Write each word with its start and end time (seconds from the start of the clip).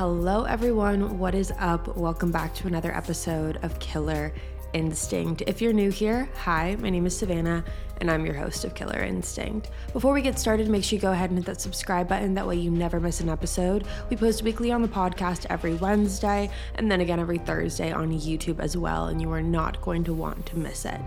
Hello, 0.00 0.44
everyone. 0.44 1.18
What 1.18 1.34
is 1.34 1.52
up? 1.58 1.94
Welcome 1.94 2.30
back 2.30 2.54
to 2.54 2.66
another 2.66 2.90
episode 2.90 3.58
of 3.62 3.78
Killer 3.80 4.32
Instinct. 4.72 5.42
If 5.46 5.60
you're 5.60 5.74
new 5.74 5.90
here, 5.90 6.26
hi, 6.36 6.74
my 6.80 6.88
name 6.88 7.04
is 7.04 7.14
Savannah, 7.14 7.62
and 8.00 8.10
I'm 8.10 8.24
your 8.24 8.34
host 8.34 8.64
of 8.64 8.74
Killer 8.74 9.00
Instinct. 9.00 9.68
Before 9.92 10.14
we 10.14 10.22
get 10.22 10.38
started, 10.38 10.70
make 10.70 10.84
sure 10.84 10.96
you 10.96 11.02
go 11.02 11.12
ahead 11.12 11.28
and 11.28 11.38
hit 11.38 11.44
that 11.44 11.60
subscribe 11.60 12.08
button. 12.08 12.32
That 12.32 12.46
way, 12.46 12.56
you 12.56 12.70
never 12.70 12.98
miss 12.98 13.20
an 13.20 13.28
episode. 13.28 13.86
We 14.08 14.16
post 14.16 14.42
weekly 14.42 14.72
on 14.72 14.80
the 14.80 14.88
podcast 14.88 15.44
every 15.50 15.74
Wednesday, 15.74 16.48
and 16.76 16.90
then 16.90 17.02
again 17.02 17.20
every 17.20 17.36
Thursday 17.36 17.92
on 17.92 18.10
YouTube 18.10 18.58
as 18.58 18.78
well, 18.78 19.08
and 19.08 19.20
you 19.20 19.30
are 19.32 19.42
not 19.42 19.82
going 19.82 20.02
to 20.04 20.14
want 20.14 20.46
to 20.46 20.56
miss 20.56 20.86
it. 20.86 21.00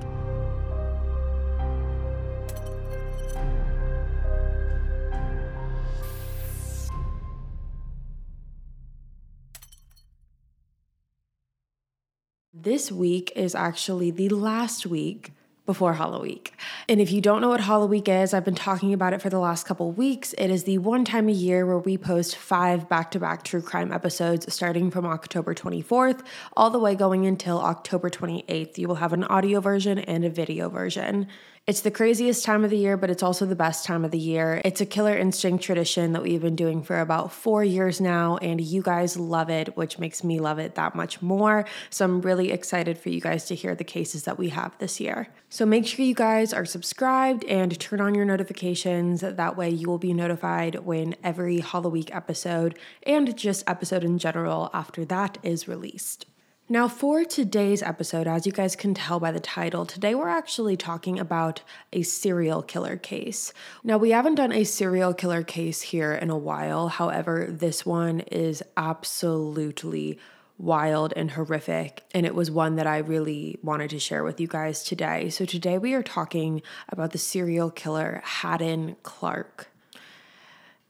This 12.64 12.90
week 12.94 13.34
is 13.36 13.56
actually 13.56 14.10
the 14.10 14.30
last 14.30 14.86
week 14.86 15.34
before 15.66 15.96
Halloween. 15.96 16.40
And 16.88 17.02
if 17.02 17.12
you 17.12 17.20
don't 17.20 17.42
know 17.42 17.50
what 17.50 17.60
Halloween 17.60 18.06
is, 18.06 18.34
I've 18.34 18.46
been 18.46 18.56
talking 18.56 18.94
about 18.94 19.12
it 19.12 19.22
for 19.22 19.30
the 19.30 19.38
last 19.38 19.66
couple 19.66 19.92
weeks. 19.92 20.32
It 20.38 20.50
is 20.50 20.64
the 20.64 20.78
one 20.78 21.04
time 21.04 21.28
a 21.28 21.34
year 21.34 21.66
where 21.66 21.78
we 21.78 21.98
post 21.98 22.38
five 22.38 22.88
back 22.88 23.12
to 23.12 23.20
back 23.20 23.44
true 23.44 23.62
crime 23.62 23.92
episodes 23.92 24.54
starting 24.54 24.92
from 24.92 25.06
October 25.06 25.54
24th 25.54 26.22
all 26.56 26.70
the 26.70 26.80
way 26.80 26.96
going 26.96 27.26
until 27.26 27.60
October 27.60 28.10
28th. 28.10 28.78
You 28.78 28.88
will 28.88 28.96
have 28.96 29.12
an 29.12 29.26
audio 29.26 29.60
version 29.60 30.00
and 30.00 30.24
a 30.24 30.30
video 30.30 30.70
version. 30.70 31.28
It's 31.66 31.80
the 31.80 31.92
craziest 31.92 32.44
time 32.44 32.66
of 32.66 32.72
the 32.72 32.78
year, 32.78 32.98
but 32.98 33.10
it's 33.10 33.24
also 33.24 33.46
the 33.46 33.56
best 33.56 33.86
time 33.86 34.04
of 34.04 34.12
the 34.12 34.20
year. 34.20 34.62
It's 34.66 34.82
a 34.82 34.86
killer 34.86 35.18
instinct 35.18 35.64
tradition 35.64 36.12
that 36.12 36.22
we've 36.22 36.42
been 36.42 36.58
doing 36.58 36.84
for 36.84 37.00
about 37.00 37.32
four 37.32 37.64
years 37.64 38.02
now, 38.02 38.36
and 38.36 38.60
you 38.60 38.82
guys 38.82 39.16
love 39.16 39.50
it, 39.50 39.78
which 39.78 39.98
makes 39.98 40.26
me 40.26 40.42
love 40.42 40.60
it 40.60 40.76
that 40.76 40.94
much 40.94 41.22
more. 41.22 41.64
So 41.90 42.04
I'm 42.04 42.20
really 42.20 42.52
excited 42.52 42.98
for 42.98 43.08
you 43.08 43.22
guys 43.22 43.46
to 43.46 43.56
hear 43.56 43.76
the 43.76 43.86
cases 43.86 44.26
that 44.26 44.38
we 44.38 44.50
have 44.50 44.78
this 44.80 45.00
year. 45.00 45.30
So 45.48 45.66
make 45.66 45.88
sure 45.88 46.04
you 46.04 46.14
guys 46.14 46.52
are 46.52 46.66
subscribed 46.66 47.46
and 47.46 47.80
turn 47.80 48.02
on 48.02 48.14
your 48.14 48.26
notifications. 48.26 49.22
That 49.22 49.56
way 49.56 49.70
you 49.70 49.88
will 49.88 49.98
be 49.98 50.14
notified 50.14 50.80
when 50.80 51.16
every 51.24 51.62
Halloween 51.62 52.08
episode 52.12 52.78
and 53.04 53.38
just 53.38 53.64
episode 53.70 54.04
in 54.04 54.18
general 54.18 54.70
after 54.74 55.06
that 55.06 55.38
is 55.44 55.70
released. 55.70 56.26
Now, 56.74 56.88
for 56.88 57.24
today's 57.24 57.84
episode, 57.84 58.28
as 58.28 58.48
you 58.48 58.52
guys 58.52 58.76
can 58.76 58.96
tell 58.96 59.20
by 59.20 59.32
the 59.32 59.40
title, 59.40 59.86
today 59.86 60.16
we're 60.16 60.28
actually 60.28 60.76
talking 60.76 61.20
about 61.20 61.62
a 61.92 62.02
serial 62.02 62.64
killer 62.64 62.98
case. 62.98 63.54
Now, 63.84 64.00
we 64.00 64.10
haven't 64.10 64.34
done 64.34 64.52
a 64.52 64.64
serial 64.64 65.14
killer 65.14 65.44
case 65.44 65.84
here 65.84 66.14
in 66.14 66.32
a 66.32 66.36
while. 66.36 66.88
However, 66.88 67.46
this 67.48 67.86
one 67.86 68.22
is 68.22 68.64
absolutely 68.76 70.18
wild 70.58 71.14
and 71.16 71.30
horrific, 71.30 72.06
and 72.12 72.26
it 72.26 72.34
was 72.34 72.50
one 72.50 72.76
that 72.78 72.88
I 72.88 72.98
really 72.98 73.60
wanted 73.62 73.92
to 73.92 74.00
share 74.00 74.24
with 74.24 74.42
you 74.42 74.48
guys 74.48 74.84
today. 74.84 75.30
So, 75.30 75.46
today 75.46 75.78
we 75.78 75.94
are 75.94 76.02
talking 76.02 76.64
about 76.90 77.12
the 77.12 77.20
serial 77.20 77.70
killer 77.70 78.20
Hadden 78.26 78.96
Clark. 79.04 79.73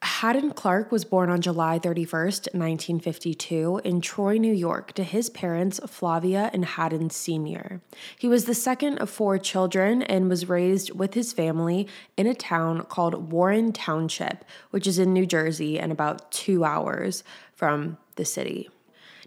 Hadden 0.04 0.52
Clark 0.52 0.92
was 0.92 1.06
born 1.06 1.30
on 1.30 1.40
July 1.40 1.80
31st, 1.80 2.54
1952, 2.54 3.80
in 3.86 4.02
Troy, 4.02 4.38
New 4.38 4.54
York, 4.54 4.92
to 4.94 5.04
his 5.04 5.30
parents, 5.30 5.80
Flavia 5.88 6.50
and 6.52 6.66
Hadden 6.66 7.10
Sr. 7.10 7.80
He 8.20 8.28
was 8.28 8.44
the 8.44 8.54
second 8.54 8.98
of 8.98 9.10
four 9.10 9.38
children 9.38 10.04
and 10.04 10.28
was 10.28 10.50
raised 10.50 10.92
with 10.92 11.14
his 11.14 11.32
family 11.32 11.88
in 12.18 12.28
a 12.28 12.36
town 12.36 12.84
called 12.90 13.32
Warren 13.32 13.72
Township, 13.72 14.44
which 14.72 14.88
is 14.88 15.00
in 15.00 15.14
New 15.14 15.26
Jersey 15.26 15.80
and 15.80 15.90
about 15.90 16.30
two 16.34 16.66
hours 16.66 17.24
from 17.56 17.98
the 18.18 18.26
city. 18.26 18.70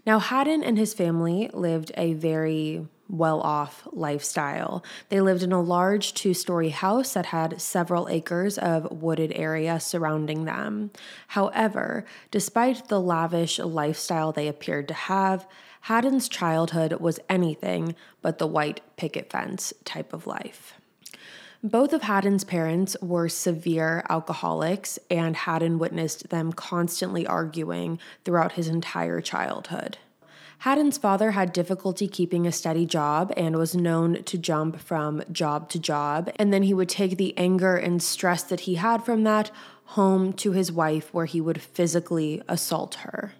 Now, 0.05 0.19
Hadden 0.19 0.63
and 0.63 0.77
his 0.77 0.93
family 0.93 1.49
lived 1.53 1.91
a 1.97 2.13
very 2.13 2.87
well 3.09 3.41
off 3.41 3.87
lifestyle. 3.91 4.83
They 5.09 5.21
lived 5.21 5.43
in 5.43 5.51
a 5.51 5.61
large 5.61 6.13
two 6.13 6.33
story 6.33 6.69
house 6.69 7.13
that 7.13 7.27
had 7.27 7.61
several 7.61 8.07
acres 8.09 8.57
of 8.57 8.91
wooded 8.91 9.31
area 9.33 9.79
surrounding 9.79 10.45
them. 10.45 10.91
However, 11.29 12.05
despite 12.31 12.87
the 12.87 13.01
lavish 13.01 13.59
lifestyle 13.59 14.31
they 14.31 14.47
appeared 14.47 14.87
to 14.89 14.93
have, 14.93 15.47
Hadden's 15.81 16.27
childhood 16.27 16.99
was 16.99 17.19
anything 17.29 17.95
but 18.21 18.39
the 18.39 18.47
white 18.47 18.81
picket 18.97 19.29
fence 19.29 19.73
type 19.85 20.11
of 20.11 20.27
life. 20.27 20.73
Both 21.63 21.91
of 21.91 22.03
Hadden's 22.03 22.43
parents 22.43 22.95
were 23.01 23.29
severe 23.29 24.05
alcoholics, 24.09 24.99
and 25.09 25.35
Hadden 25.35 25.79
witnessed 25.79 26.29
them 26.29 26.53
constantly 26.53 27.25
arguing 27.25 27.99
throughout 28.23 28.53
his 28.53 28.67
entire 28.67 29.21
childhood. 29.21 29.97
Hadden's 30.59 30.97
father 30.97 31.31
had 31.31 31.53
difficulty 31.53 32.07
keeping 32.07 32.47
a 32.47 32.51
steady 32.51 32.85
job 32.85 33.31
and 33.37 33.55
was 33.55 33.75
known 33.75 34.23
to 34.23 34.37
jump 34.37 34.79
from 34.79 35.23
job 35.31 35.69
to 35.69 35.79
job, 35.79 36.31
and 36.37 36.51
then 36.51 36.63
he 36.63 36.73
would 36.73 36.89
take 36.89 37.17
the 37.17 37.37
anger 37.37 37.75
and 37.75 38.01
stress 38.01 38.43
that 38.43 38.61
he 38.61 38.75
had 38.75 39.03
from 39.03 39.23
that 39.23 39.51
home 39.91 40.33
to 40.33 40.51
his 40.51 40.71
wife, 40.71 41.13
where 41.13 41.25
he 41.25 41.39
would 41.39 41.61
physically 41.61 42.41
assault 42.47 42.95
her. 42.95 43.33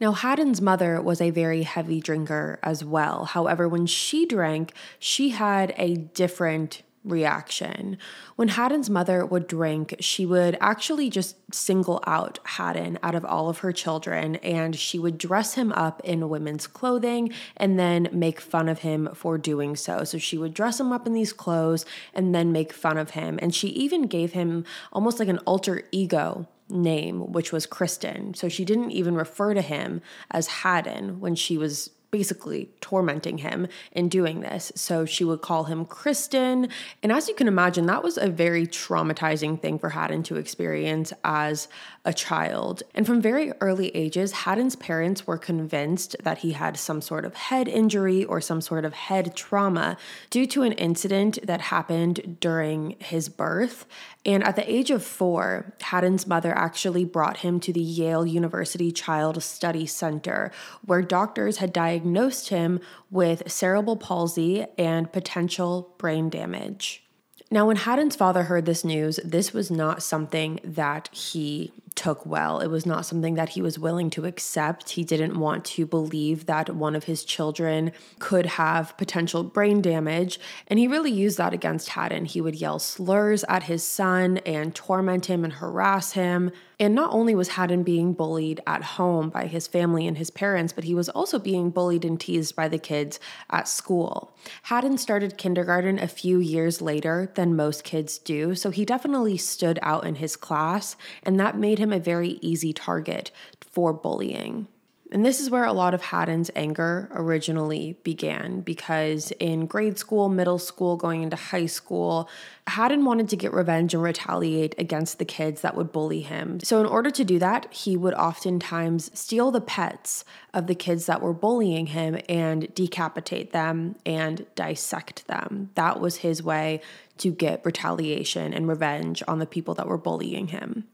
Now, 0.00 0.12
Hadden's 0.12 0.60
mother 0.60 1.00
was 1.00 1.20
a 1.20 1.30
very 1.30 1.62
heavy 1.62 2.00
drinker 2.00 2.58
as 2.62 2.84
well. 2.84 3.26
However, 3.26 3.68
when 3.68 3.86
she 3.86 4.26
drank, 4.26 4.72
she 4.98 5.30
had 5.30 5.74
a 5.76 5.94
different 5.94 6.82
reaction. 7.04 7.96
When 8.36 8.48
Hadden's 8.48 8.90
mother 8.90 9.24
would 9.24 9.46
drink, 9.46 9.96
she 10.00 10.26
would 10.26 10.56
actually 10.60 11.08
just 11.08 11.36
single 11.52 12.02
out 12.06 12.38
Hadden 12.44 12.98
out 13.02 13.14
of 13.14 13.24
all 13.24 13.48
of 13.48 13.58
her 13.58 13.72
children 13.72 14.36
and 14.36 14.76
she 14.76 14.98
would 14.98 15.16
dress 15.16 15.54
him 15.54 15.72
up 15.72 16.00
in 16.04 16.28
women's 16.28 16.66
clothing 16.66 17.32
and 17.56 17.78
then 17.78 18.08
make 18.12 18.40
fun 18.40 18.68
of 18.68 18.80
him 18.80 19.08
for 19.14 19.38
doing 19.38 19.76
so. 19.76 20.04
So 20.04 20.18
she 20.18 20.36
would 20.36 20.52
dress 20.52 20.78
him 20.78 20.92
up 20.92 21.06
in 21.06 21.14
these 21.14 21.32
clothes 21.32 21.86
and 22.12 22.34
then 22.34 22.52
make 22.52 22.72
fun 22.72 22.98
of 22.98 23.10
him. 23.10 23.38
And 23.40 23.54
she 23.54 23.68
even 23.68 24.02
gave 24.02 24.32
him 24.32 24.64
almost 24.92 25.18
like 25.18 25.28
an 25.28 25.38
alter 25.38 25.84
ego 25.90 26.46
name, 26.68 27.32
which 27.32 27.52
was 27.52 27.66
Kristen. 27.66 28.34
So 28.34 28.48
she 28.48 28.64
didn't 28.64 28.90
even 28.90 29.14
refer 29.14 29.54
to 29.54 29.62
him 29.62 30.02
as 30.30 30.46
Hadden 30.46 31.20
when 31.20 31.34
she 31.34 31.56
was 31.56 31.90
basically 32.10 32.70
tormenting 32.80 33.38
him 33.38 33.68
in 33.92 34.08
doing 34.08 34.40
this. 34.40 34.72
So 34.74 35.04
she 35.04 35.24
would 35.24 35.42
call 35.42 35.64
him 35.64 35.84
Kristen. 35.84 36.68
And 37.02 37.12
as 37.12 37.28
you 37.28 37.34
can 37.34 37.48
imagine, 37.48 37.86
that 37.86 38.02
was 38.02 38.18
a 38.18 38.28
very 38.28 38.66
traumatizing 38.66 39.60
thing 39.60 39.78
for 39.78 39.90
Hadden 39.90 40.22
to 40.24 40.36
experience 40.36 41.12
as 41.24 41.68
a 42.04 42.12
child. 42.12 42.82
And 42.94 43.06
from 43.06 43.20
very 43.20 43.52
early 43.60 43.94
ages, 43.94 44.32
Hadden's 44.32 44.76
parents 44.76 45.26
were 45.26 45.38
convinced 45.38 46.16
that 46.22 46.38
he 46.38 46.52
had 46.52 46.76
some 46.76 47.02
sort 47.02 47.24
of 47.24 47.34
head 47.34 47.68
injury 47.68 48.24
or 48.24 48.40
some 48.40 48.60
sort 48.60 48.84
of 48.84 48.94
head 48.94 49.36
trauma 49.36 49.96
due 50.30 50.46
to 50.46 50.62
an 50.62 50.72
incident 50.72 51.38
that 51.44 51.60
happened 51.60 52.38
during 52.40 52.96
his 52.98 53.28
birth. 53.28 53.86
And 54.24 54.44
at 54.44 54.56
the 54.56 54.70
age 54.70 54.90
of 54.90 55.04
four, 55.04 55.74
Hadden's 55.80 56.26
mother 56.26 56.52
actually 56.56 57.04
brought 57.04 57.38
him 57.38 57.60
to 57.60 57.72
the 57.72 57.80
Yale 57.80 58.26
University 58.26 58.92
Child 58.92 59.42
Study 59.42 59.86
Center, 59.86 60.50
where 60.84 61.02
doctors 61.02 61.58
had 61.58 61.72
diagnosed 61.72 61.99
him 62.04 62.80
with 63.10 63.50
cerebral 63.50 63.96
palsy 63.96 64.66
and 64.78 65.12
potential 65.12 65.94
brain 65.98 66.28
damage. 66.30 67.04
Now, 67.52 67.66
when 67.66 67.76
Hadden's 67.76 68.14
father 68.14 68.44
heard 68.44 68.64
this 68.64 68.84
news, 68.84 69.18
this 69.24 69.52
was 69.52 69.72
not 69.72 70.04
something 70.04 70.60
that 70.62 71.08
he 71.12 71.72
took 71.96 72.24
well. 72.24 72.60
It 72.60 72.68
was 72.68 72.86
not 72.86 73.04
something 73.04 73.34
that 73.34 73.50
he 73.50 73.60
was 73.60 73.76
willing 73.76 74.08
to 74.10 74.24
accept. 74.24 74.90
He 74.90 75.02
didn't 75.02 75.36
want 75.36 75.64
to 75.64 75.84
believe 75.84 76.46
that 76.46 76.74
one 76.74 76.94
of 76.94 77.04
his 77.04 77.24
children 77.24 77.90
could 78.20 78.46
have 78.46 78.96
potential 78.96 79.42
brain 79.42 79.82
damage. 79.82 80.38
And 80.68 80.78
he 80.78 80.86
really 80.86 81.10
used 81.10 81.38
that 81.38 81.52
against 81.52 81.88
Hadden. 81.90 82.26
He 82.26 82.40
would 82.40 82.54
yell 82.54 82.78
slurs 82.78 83.44
at 83.48 83.64
his 83.64 83.82
son 83.82 84.38
and 84.38 84.72
torment 84.72 85.26
him 85.26 85.42
and 85.42 85.54
harass 85.54 86.12
him. 86.12 86.52
And 86.80 86.94
not 86.94 87.12
only 87.12 87.34
was 87.34 87.48
Hadden 87.48 87.82
being 87.82 88.14
bullied 88.14 88.62
at 88.66 88.82
home 88.82 89.28
by 89.28 89.46
his 89.46 89.66
family 89.66 90.06
and 90.06 90.16
his 90.16 90.30
parents, 90.30 90.72
but 90.72 90.84
he 90.84 90.94
was 90.94 91.10
also 91.10 91.38
being 91.38 91.68
bullied 91.68 92.06
and 92.06 92.18
teased 92.18 92.56
by 92.56 92.68
the 92.68 92.78
kids 92.78 93.20
at 93.50 93.68
school. 93.68 94.34
Hadden 94.62 94.96
started 94.96 95.36
kindergarten 95.36 95.98
a 95.98 96.08
few 96.08 96.38
years 96.38 96.80
later 96.80 97.30
than 97.34 97.54
most 97.54 97.84
kids 97.84 98.16
do, 98.16 98.54
so 98.54 98.70
he 98.70 98.86
definitely 98.86 99.36
stood 99.36 99.78
out 99.82 100.06
in 100.06 100.14
his 100.14 100.36
class, 100.36 100.96
and 101.22 101.38
that 101.38 101.58
made 101.58 101.78
him 101.78 101.92
a 101.92 102.00
very 102.00 102.38
easy 102.40 102.72
target 102.72 103.30
for 103.60 103.92
bullying. 103.92 104.66
And 105.12 105.26
this 105.26 105.40
is 105.40 105.50
where 105.50 105.64
a 105.64 105.72
lot 105.72 105.92
of 105.92 106.02
Hadden's 106.02 106.50
anger 106.54 107.08
originally 107.12 107.96
began 108.04 108.60
because 108.60 109.32
in 109.32 109.66
grade 109.66 109.98
school, 109.98 110.28
middle 110.28 110.58
school, 110.58 110.96
going 110.96 111.22
into 111.22 111.36
high 111.36 111.66
school, 111.66 112.28
Hadden 112.68 113.04
wanted 113.04 113.28
to 113.30 113.36
get 113.36 113.52
revenge 113.52 113.92
and 113.92 114.02
retaliate 114.02 114.74
against 114.78 115.18
the 115.18 115.24
kids 115.24 115.62
that 115.62 115.76
would 115.76 115.90
bully 115.90 116.20
him. 116.20 116.60
So, 116.60 116.78
in 116.80 116.86
order 116.86 117.10
to 117.10 117.24
do 117.24 117.38
that, 117.40 117.72
he 117.72 117.96
would 117.96 118.14
oftentimes 118.14 119.10
steal 119.18 119.50
the 119.50 119.60
pets 119.60 120.24
of 120.54 120.68
the 120.68 120.74
kids 120.76 121.06
that 121.06 121.20
were 121.20 121.34
bullying 121.34 121.86
him 121.86 122.20
and 122.28 122.72
decapitate 122.74 123.52
them 123.52 123.96
and 124.06 124.46
dissect 124.54 125.26
them. 125.26 125.70
That 125.74 126.00
was 126.00 126.16
his 126.16 126.42
way 126.42 126.80
to 127.18 127.32
get 127.32 127.64
retaliation 127.64 128.54
and 128.54 128.68
revenge 128.68 129.22
on 129.26 129.40
the 129.40 129.46
people 129.46 129.74
that 129.74 129.88
were 129.88 129.98
bullying 129.98 130.48
him. 130.48 130.84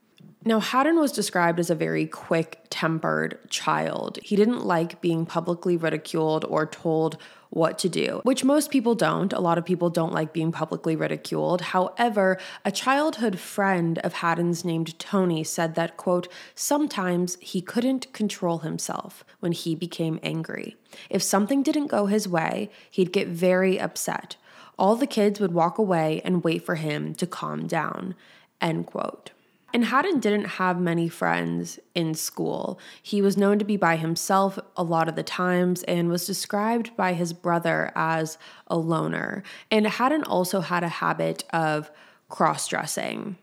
Now, 0.46 0.60
Hadden 0.60 1.00
was 1.00 1.10
described 1.10 1.58
as 1.58 1.70
a 1.70 1.74
very 1.74 2.06
quick 2.06 2.60
tempered 2.70 3.40
child. 3.50 4.20
He 4.22 4.36
didn't 4.36 4.64
like 4.64 5.00
being 5.00 5.26
publicly 5.26 5.76
ridiculed 5.76 6.44
or 6.44 6.66
told 6.66 7.18
what 7.50 7.80
to 7.80 7.88
do, 7.88 8.20
which 8.22 8.44
most 8.44 8.70
people 8.70 8.94
don't. 8.94 9.32
A 9.32 9.40
lot 9.40 9.58
of 9.58 9.64
people 9.64 9.90
don't 9.90 10.12
like 10.12 10.32
being 10.32 10.52
publicly 10.52 10.94
ridiculed. 10.94 11.62
However, 11.62 12.38
a 12.64 12.70
childhood 12.70 13.40
friend 13.40 13.98
of 13.98 14.14
Hadden's 14.14 14.64
named 14.64 14.96
Tony 15.00 15.42
said 15.42 15.74
that, 15.74 15.96
quote, 15.96 16.28
sometimes 16.54 17.38
he 17.40 17.60
couldn't 17.60 18.12
control 18.12 18.58
himself 18.58 19.24
when 19.40 19.50
he 19.50 19.74
became 19.74 20.20
angry. 20.22 20.76
If 21.10 21.24
something 21.24 21.64
didn't 21.64 21.88
go 21.88 22.06
his 22.06 22.28
way, 22.28 22.70
he'd 22.88 23.12
get 23.12 23.26
very 23.26 23.80
upset. 23.80 24.36
All 24.78 24.94
the 24.94 25.08
kids 25.08 25.40
would 25.40 25.52
walk 25.52 25.76
away 25.76 26.22
and 26.24 26.44
wait 26.44 26.64
for 26.64 26.76
him 26.76 27.16
to 27.16 27.26
calm 27.26 27.66
down, 27.66 28.14
end 28.60 28.86
quote. 28.86 29.32
And 29.72 29.86
Hadden 29.86 30.20
didn't 30.20 30.46
have 30.46 30.80
many 30.80 31.08
friends 31.08 31.78
in 31.94 32.14
school. 32.14 32.78
He 33.02 33.20
was 33.20 33.36
known 33.36 33.58
to 33.58 33.64
be 33.64 33.76
by 33.76 33.96
himself 33.96 34.58
a 34.76 34.82
lot 34.82 35.08
of 35.08 35.16
the 35.16 35.22
times 35.22 35.82
and 35.82 36.08
was 36.08 36.26
described 36.26 36.96
by 36.96 37.12
his 37.12 37.32
brother 37.32 37.92
as 37.94 38.38
a 38.68 38.78
loner. 38.78 39.42
And 39.70 39.86
Hadden 39.86 40.24
also 40.24 40.60
had 40.60 40.82
a 40.82 40.88
habit 40.88 41.44
of 41.52 41.90
cross 42.28 42.68
dressing. 42.68 43.36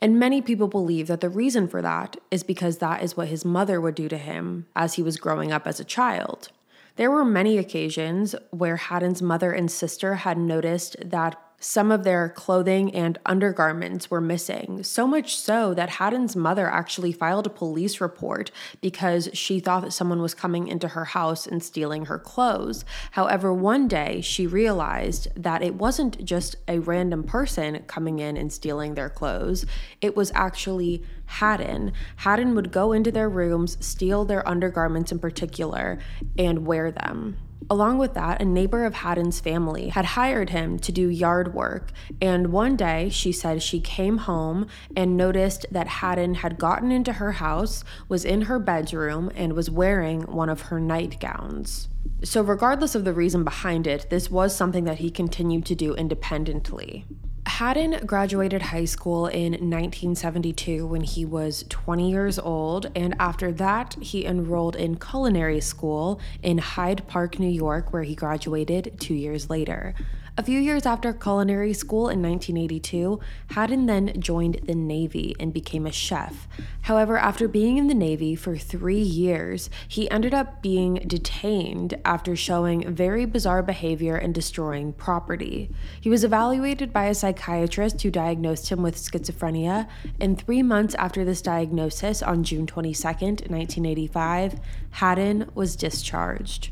And 0.00 0.18
many 0.18 0.40
people 0.40 0.68
believe 0.68 1.06
that 1.08 1.20
the 1.20 1.28
reason 1.28 1.66
for 1.66 1.82
that 1.82 2.16
is 2.30 2.42
because 2.42 2.78
that 2.78 3.02
is 3.02 3.16
what 3.16 3.28
his 3.28 3.44
mother 3.44 3.80
would 3.80 3.94
do 3.94 4.08
to 4.08 4.18
him 4.18 4.66
as 4.76 4.94
he 4.94 5.02
was 5.02 5.16
growing 5.16 5.50
up 5.50 5.66
as 5.66 5.80
a 5.80 5.84
child. 5.84 6.50
There 6.96 7.10
were 7.10 7.24
many 7.24 7.58
occasions 7.58 8.34
where 8.50 8.76
Hadden's 8.76 9.22
mother 9.22 9.52
and 9.52 9.70
sister 9.70 10.16
had 10.16 10.38
noticed 10.38 10.96
that 11.04 11.40
some 11.60 11.90
of 11.90 12.04
their 12.04 12.28
clothing 12.28 12.94
and 12.94 13.18
undergarments 13.26 14.10
were 14.10 14.20
missing, 14.20 14.82
so 14.82 15.06
much 15.06 15.36
so 15.36 15.74
that 15.74 15.90
Hadden's 15.90 16.36
mother 16.36 16.68
actually 16.68 17.12
filed 17.12 17.46
a 17.46 17.50
police 17.50 18.00
report 18.00 18.50
because 18.80 19.28
she 19.32 19.58
thought 19.58 19.82
that 19.82 19.92
someone 19.92 20.22
was 20.22 20.34
coming 20.34 20.68
into 20.68 20.88
her 20.88 21.06
house 21.06 21.46
and 21.46 21.62
stealing 21.62 22.06
her 22.06 22.18
clothes. 22.18 22.84
However, 23.12 23.52
one 23.52 23.88
day 23.88 24.20
she 24.20 24.46
realized 24.46 25.28
that 25.34 25.62
it 25.62 25.74
wasn't 25.74 26.24
just 26.24 26.56
a 26.68 26.78
random 26.78 27.24
person 27.24 27.82
coming 27.86 28.20
in 28.20 28.36
and 28.36 28.52
stealing 28.52 28.94
their 28.94 29.10
clothes, 29.10 29.66
it 30.00 30.16
was 30.16 30.30
actually 30.34 31.02
Hadden. 31.28 31.92
Hadden 32.16 32.54
would 32.54 32.72
go 32.72 32.92
into 32.92 33.12
their 33.12 33.28
rooms, 33.28 33.76
steal 33.84 34.24
their 34.24 34.46
undergarments 34.48 35.12
in 35.12 35.18
particular, 35.18 35.98
and 36.38 36.66
wear 36.66 36.90
them. 36.90 37.36
Along 37.70 37.98
with 37.98 38.14
that, 38.14 38.40
a 38.40 38.44
neighbor 38.44 38.84
of 38.84 38.94
Hadden's 38.94 39.40
family 39.40 39.88
had 39.88 40.04
hired 40.04 40.50
him 40.50 40.78
to 40.78 40.92
do 40.92 41.08
yard 41.08 41.54
work, 41.54 41.92
and 42.20 42.52
one 42.52 42.76
day 42.76 43.08
she 43.10 43.30
said 43.30 43.62
she 43.62 43.80
came 43.80 44.18
home 44.18 44.66
and 44.96 45.16
noticed 45.16 45.66
that 45.70 45.88
Hadden 45.88 46.36
had 46.36 46.58
gotten 46.58 46.90
into 46.90 47.14
her 47.14 47.32
house, 47.32 47.84
was 48.08 48.24
in 48.24 48.42
her 48.42 48.58
bedroom, 48.58 49.30
and 49.34 49.52
was 49.52 49.70
wearing 49.70 50.22
one 50.22 50.48
of 50.48 50.62
her 50.62 50.80
nightgowns. 50.80 51.88
So, 52.24 52.42
regardless 52.42 52.94
of 52.94 53.04
the 53.04 53.12
reason 53.12 53.44
behind 53.44 53.86
it, 53.86 54.08
this 54.08 54.30
was 54.30 54.56
something 54.56 54.84
that 54.84 54.98
he 54.98 55.10
continued 55.10 55.66
to 55.66 55.74
do 55.74 55.94
independently. 55.94 57.04
Hadden 57.48 58.04
graduated 58.04 58.60
high 58.60 58.84
school 58.84 59.26
in 59.26 59.52
1972 59.52 60.86
when 60.86 61.00
he 61.00 61.24
was 61.24 61.64
20 61.70 62.10
years 62.10 62.38
old, 62.38 62.90
and 62.94 63.16
after 63.18 63.50
that, 63.52 63.96
he 64.00 64.26
enrolled 64.26 64.76
in 64.76 64.96
culinary 64.96 65.60
school 65.60 66.20
in 66.42 66.58
Hyde 66.58 67.08
Park, 67.08 67.38
New 67.38 67.48
York, 67.48 67.90
where 67.90 68.02
he 68.02 68.14
graduated 68.14 69.00
two 69.00 69.14
years 69.14 69.48
later. 69.48 69.94
A 70.38 70.42
few 70.44 70.60
years 70.60 70.86
after 70.86 71.12
culinary 71.12 71.72
school 71.72 72.08
in 72.08 72.22
1982, 72.22 73.18
Hadden 73.50 73.86
then 73.86 74.20
joined 74.20 74.60
the 74.62 74.74
Navy 74.76 75.34
and 75.40 75.52
became 75.52 75.84
a 75.84 75.90
chef. 75.90 76.46
However, 76.82 77.18
after 77.18 77.48
being 77.48 77.76
in 77.76 77.88
the 77.88 77.94
Navy 77.94 78.36
for 78.36 78.56
three 78.56 79.00
years, 79.00 79.68
he 79.88 80.08
ended 80.12 80.32
up 80.32 80.62
being 80.62 81.02
detained 81.08 81.98
after 82.04 82.36
showing 82.36 82.94
very 82.94 83.24
bizarre 83.24 83.64
behavior 83.64 84.14
and 84.14 84.32
destroying 84.32 84.92
property. 84.92 85.70
He 86.00 86.08
was 86.08 86.22
evaluated 86.22 86.92
by 86.92 87.06
a 87.06 87.16
psychiatrist 87.16 88.00
who 88.00 88.10
diagnosed 88.12 88.68
him 88.68 88.80
with 88.80 88.94
schizophrenia, 88.94 89.88
and 90.20 90.38
three 90.38 90.62
months 90.62 90.94
after 90.94 91.24
this 91.24 91.42
diagnosis, 91.42 92.22
on 92.22 92.44
June 92.44 92.68
22, 92.68 93.02
1985, 93.08 94.60
Hadden 94.92 95.50
was 95.56 95.74
discharged. 95.74 96.70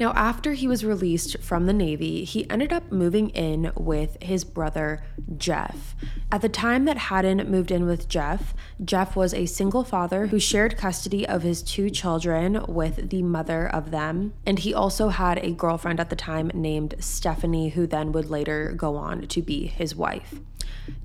Now, 0.00 0.12
after 0.12 0.54
he 0.54 0.66
was 0.66 0.82
released 0.82 1.42
from 1.42 1.66
the 1.66 1.74
Navy, 1.74 2.24
he 2.24 2.48
ended 2.48 2.72
up 2.72 2.90
moving 2.90 3.28
in 3.30 3.70
with 3.76 4.16
his 4.22 4.44
brother, 4.44 5.04
Jeff. 5.36 5.94
At 6.32 6.40
the 6.40 6.48
time 6.48 6.86
that 6.86 6.96
Hadden 6.96 7.50
moved 7.50 7.70
in 7.70 7.84
with 7.84 8.08
Jeff, 8.08 8.54
Jeff 8.82 9.14
was 9.14 9.34
a 9.34 9.44
single 9.44 9.84
father 9.84 10.28
who 10.28 10.38
shared 10.38 10.78
custody 10.78 11.28
of 11.28 11.42
his 11.42 11.62
two 11.62 11.90
children 11.90 12.64
with 12.66 13.10
the 13.10 13.22
mother 13.22 13.68
of 13.68 13.90
them. 13.90 14.32
And 14.46 14.60
he 14.60 14.72
also 14.72 15.10
had 15.10 15.36
a 15.44 15.52
girlfriend 15.52 16.00
at 16.00 16.08
the 16.08 16.16
time 16.16 16.50
named 16.54 16.94
Stephanie, 16.98 17.68
who 17.68 17.86
then 17.86 18.10
would 18.12 18.30
later 18.30 18.72
go 18.74 18.96
on 18.96 19.26
to 19.26 19.42
be 19.42 19.66
his 19.66 19.94
wife. 19.94 20.40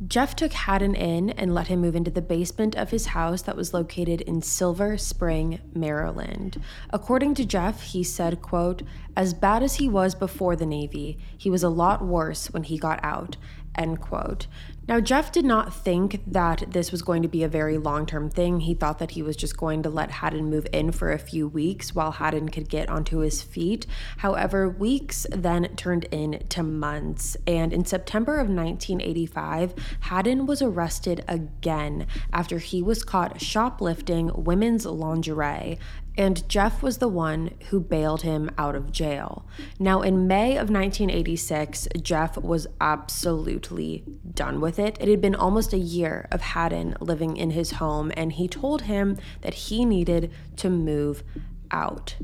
Jeff 0.07 0.35
took 0.35 0.53
Hadden 0.53 0.95
in 0.95 1.31
and 1.31 1.53
let 1.53 1.67
him 1.67 1.81
move 1.81 1.95
into 1.95 2.11
the 2.11 2.21
basement 2.21 2.75
of 2.75 2.91
his 2.91 3.07
house 3.07 3.41
that 3.43 3.55
was 3.55 3.73
located 3.73 4.21
in 4.21 4.41
Silver 4.41 4.97
Spring, 4.97 5.59
Maryland. 5.73 6.61
According 6.89 7.35
to 7.35 7.45
Jeff, 7.45 7.81
he 7.81 8.03
said, 8.03 8.41
quote, 8.41 8.83
as 9.15 9.33
bad 9.33 9.63
as 9.63 9.75
he 9.75 9.87
was 9.87 10.15
before 10.15 10.55
the 10.55 10.65
Navy, 10.65 11.17
he 11.37 11.49
was 11.49 11.63
a 11.63 11.69
lot 11.69 12.05
worse 12.05 12.51
when 12.51 12.63
he 12.63 12.77
got 12.77 12.99
out, 13.03 13.37
end 13.77 14.01
quote. 14.01 14.47
Now, 14.87 14.99
Jeff 14.99 15.31
did 15.31 15.45
not 15.45 15.73
think 15.73 16.21
that 16.27 16.65
this 16.69 16.91
was 16.91 17.01
going 17.01 17.23
to 17.23 17.27
be 17.27 17.41
a 17.41 17.47
very 17.47 17.79
long 17.79 18.05
term 18.05 18.29
thing. 18.29 18.59
He 18.59 18.75
thought 18.75 18.99
that 18.99 19.11
he 19.11 19.23
was 19.23 19.35
just 19.35 19.57
going 19.57 19.81
to 19.81 19.89
let 19.89 20.11
Hadden 20.11 20.47
move 20.49 20.67
in 20.71 20.91
for 20.91 21.11
a 21.11 21.17
few 21.17 21.47
weeks 21.47 21.95
while 21.95 22.11
Hadden 22.11 22.49
could 22.49 22.69
get 22.69 22.87
onto 22.87 23.19
his 23.19 23.41
feet. 23.41 23.87
However, 24.17 24.69
weeks 24.69 25.25
then 25.31 25.75
turned 25.75 26.03
into 26.05 26.61
months, 26.61 27.35
and 27.47 27.73
in 27.73 27.83
September 27.83 28.33
of 28.33 28.47
1985, 28.47 29.73
Hadden 30.01 30.45
was 30.45 30.61
arrested 30.61 31.23
again 31.27 32.05
after 32.31 32.59
he 32.59 32.83
was 32.83 33.03
caught 33.03 33.41
shoplifting 33.41 34.31
women's 34.35 34.85
lingerie 34.85 35.79
and 36.17 36.47
Jeff 36.47 36.81
was 36.81 36.97
the 36.97 37.07
one 37.07 37.51
who 37.69 37.79
bailed 37.79 38.21
him 38.21 38.49
out 38.57 38.75
of 38.75 38.91
jail. 38.91 39.45
Now, 39.79 40.01
in 40.01 40.27
May 40.27 40.51
of 40.51 40.69
1986, 40.69 41.87
Jeff 42.01 42.37
was 42.37 42.67
absolutely 42.79 44.03
done 44.33 44.61
with 44.61 44.79
it. 44.79 44.97
It 44.99 45.07
had 45.07 45.21
been 45.21 45.35
almost 45.35 45.73
a 45.73 45.77
year 45.77 46.27
of 46.31 46.41
Hadden 46.41 46.95
living 46.99 47.37
in 47.37 47.51
his 47.51 47.71
home, 47.71 48.11
and 48.15 48.33
he 48.33 48.47
told 48.47 48.83
him 48.83 49.17
that 49.41 49.53
he 49.53 49.85
needed 49.85 50.31
to 50.57 50.69
move 50.69 51.23
out. 51.71 52.15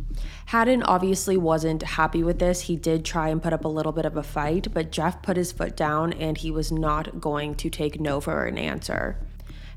Hadden 0.48 0.84
obviously 0.84 1.38
wasn't 1.38 1.84
happy 1.84 2.24
with 2.24 2.40
this. 2.40 2.62
He 2.62 2.76
did 2.76 3.04
try 3.04 3.30
and 3.30 3.42
put 3.42 3.54
up 3.54 3.66
a 3.66 3.70
little 3.70 3.92
bit 3.92 4.06
of 4.06 4.18
a 4.18 4.24
fight, 4.24 4.68
but 4.74 4.92
Jeff 4.92 5.22
put 5.22 5.38
his 5.38 5.52
foot 5.52 5.76
down 5.76 6.14
and 6.14 6.38
he 6.38 6.52
was 6.52 6.72
not 6.72 7.20
going 7.20 7.56
to 7.56 7.70
take 7.70 8.00
no 8.00 8.22
for 8.22 8.46
an 8.46 8.58
answer. 8.58 9.18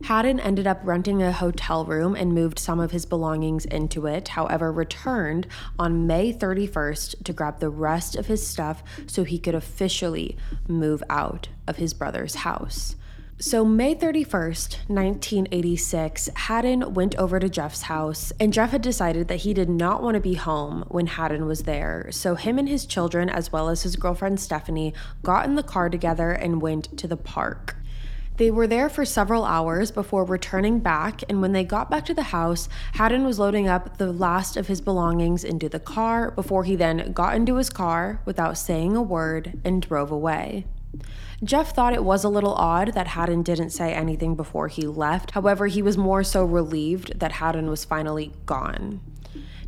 Hadden 0.03 0.41
ended 0.41 0.67
up 0.67 0.81
renting 0.83 1.23
a 1.23 1.33
hotel 1.33 1.85
room 1.85 2.15
and 2.15 2.35
moved 2.35 2.59
some 2.59 2.81
of 2.81 2.91
his 2.91 3.07
belongings 3.07 3.65
into 3.65 4.07
it, 4.07 4.29
however, 4.29 4.73
returned 4.73 5.47
on 5.79 6.07
May 6.07 6.33
31st 6.33 7.25
to 7.25 7.33
grab 7.33 7.61
the 7.61 7.71
rest 7.71 8.17
of 8.17 8.27
his 8.27 8.47
stuff 8.47 8.83
so 9.07 9.25
he 9.25 9.39
could 9.39 9.55
officially 9.55 10.37
move 10.69 11.03
out 11.09 11.49
of 11.67 11.77
his 11.77 11.95
brother's 11.95 12.37
house. 12.37 12.97
So, 13.37 13.65
May 13.65 13.97
31st, 13.97 14.89
1986, 14.89 16.31
Hadden 16.37 16.95
went 16.95 17.17
over 17.17 17.41
to 17.41 17.49
Jeff's 17.49 17.83
house, 17.83 18.33
and 18.39 18.53
Jeff 18.53 18.71
had 18.71 18.81
decided 18.81 19.27
that 19.27 19.41
he 19.41 19.53
did 19.53 19.69
not 19.69 20.05
want 20.05 20.15
to 20.15 20.21
be 20.21 20.35
home 20.35 20.85
when 20.87 21.09
Hadden 21.09 21.45
was 21.45 21.65
there. 21.65 22.09
So, 22.13 22.37
him 22.37 22.61
and 22.61 22.69
his 22.69 22.87
children, 22.87 23.29
as 23.29 23.51
well 23.51 23.69
as 23.69 23.83
his 23.83 23.97
girlfriend 23.97 24.39
Stephanie, 24.39 24.95
got 25.25 25.47
in 25.47 25.57
the 25.57 25.65
car 25.65 25.91
together 25.91 26.31
and 26.31 26.63
went 26.63 26.97
to 26.97 27.09
the 27.09 27.17
park. 27.17 27.77
They 28.37 28.51
were 28.51 28.67
there 28.67 28.89
for 28.89 29.05
several 29.05 29.45
hours 29.45 29.93
before 29.93 30.25
returning 30.25 30.81
back, 30.81 31.23
and 31.29 31.41
when 31.41 31.53
they 31.53 31.63
got 31.63 31.89
back 31.89 32.05
to 32.07 32.15
the 32.15 32.25
house, 32.25 32.69
Hadden 32.95 33.25
was 33.25 33.39
loading 33.39 33.69
up 33.69 33.99
the 33.99 34.13
last 34.13 34.57
of 34.57 34.67
his 34.67 34.81
belongings 34.81 35.45
into 35.45 35.69
the 35.69 35.79
car 35.79 36.33
before 36.33 36.65
he 36.65 36.75
then 36.75 37.13
got 37.13 37.37
into 37.37 37.57
his 37.57 37.71
car 37.71 38.21
without 38.25 38.59
saying 38.59 38.97
a 38.97 39.03
word 39.03 39.61
and 39.65 39.81
drove 39.81 40.11
away. 40.11 40.67
Jeff 41.45 41.75
thought 41.75 41.93
it 41.93 42.05
was 42.05 42.25
a 42.25 42.29
little 42.29 42.55
odd 42.55 42.95
that 42.95 43.09
Hadden 43.09 43.43
didn't 43.43 43.71
say 43.71 43.93
anything 43.93 44.35
before 44.35 44.67
he 44.67 44.87
left. 44.87 45.33
However, 45.33 45.69
he 45.69 45.83
was 45.83 45.97
more 45.97 46.25
so 46.25 46.45
relieved 46.45 47.21
that 47.21 47.33
Hadden 47.33 47.69
was 47.69 47.85
finally 47.85 48.33
gone. 48.47 49.01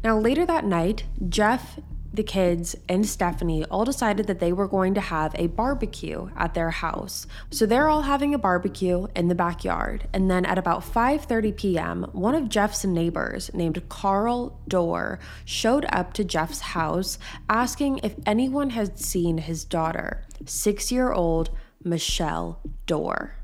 Now, 0.02 0.18
later 0.18 0.44
that 0.44 0.64
night, 0.64 1.04
Jeff 1.28 1.78
the 2.12 2.22
kids 2.22 2.76
and 2.88 3.06
Stephanie 3.06 3.64
all 3.66 3.84
decided 3.84 4.26
that 4.26 4.40
they 4.40 4.52
were 4.52 4.68
going 4.68 4.94
to 4.94 5.00
have 5.00 5.34
a 5.34 5.48
barbecue 5.48 6.30
at 6.36 6.54
their 6.54 6.70
house. 6.70 7.26
So 7.50 7.66
they're 7.66 7.88
all 7.88 8.02
having 8.02 8.34
a 8.34 8.38
barbecue 8.38 9.06
in 9.14 9.28
the 9.28 9.34
backyard. 9.34 10.08
And 10.12 10.30
then 10.30 10.44
at 10.44 10.58
about 10.58 10.82
5:30 10.82 11.56
p.m., 11.56 12.06
one 12.12 12.34
of 12.34 12.48
Jeff's 12.48 12.84
neighbors 12.84 13.50
named 13.52 13.88
Carl 13.88 14.58
Dorr 14.66 15.18
showed 15.44 15.86
up 15.90 16.12
to 16.14 16.24
Jeff's 16.24 16.60
house 16.60 17.18
asking 17.48 18.00
if 18.02 18.14
anyone 18.24 18.70
had 18.70 18.98
seen 18.98 19.38
his 19.38 19.64
daughter, 19.64 20.24
6-year-old 20.44 21.50
Michelle 21.82 22.60
Dorr. 22.86 23.34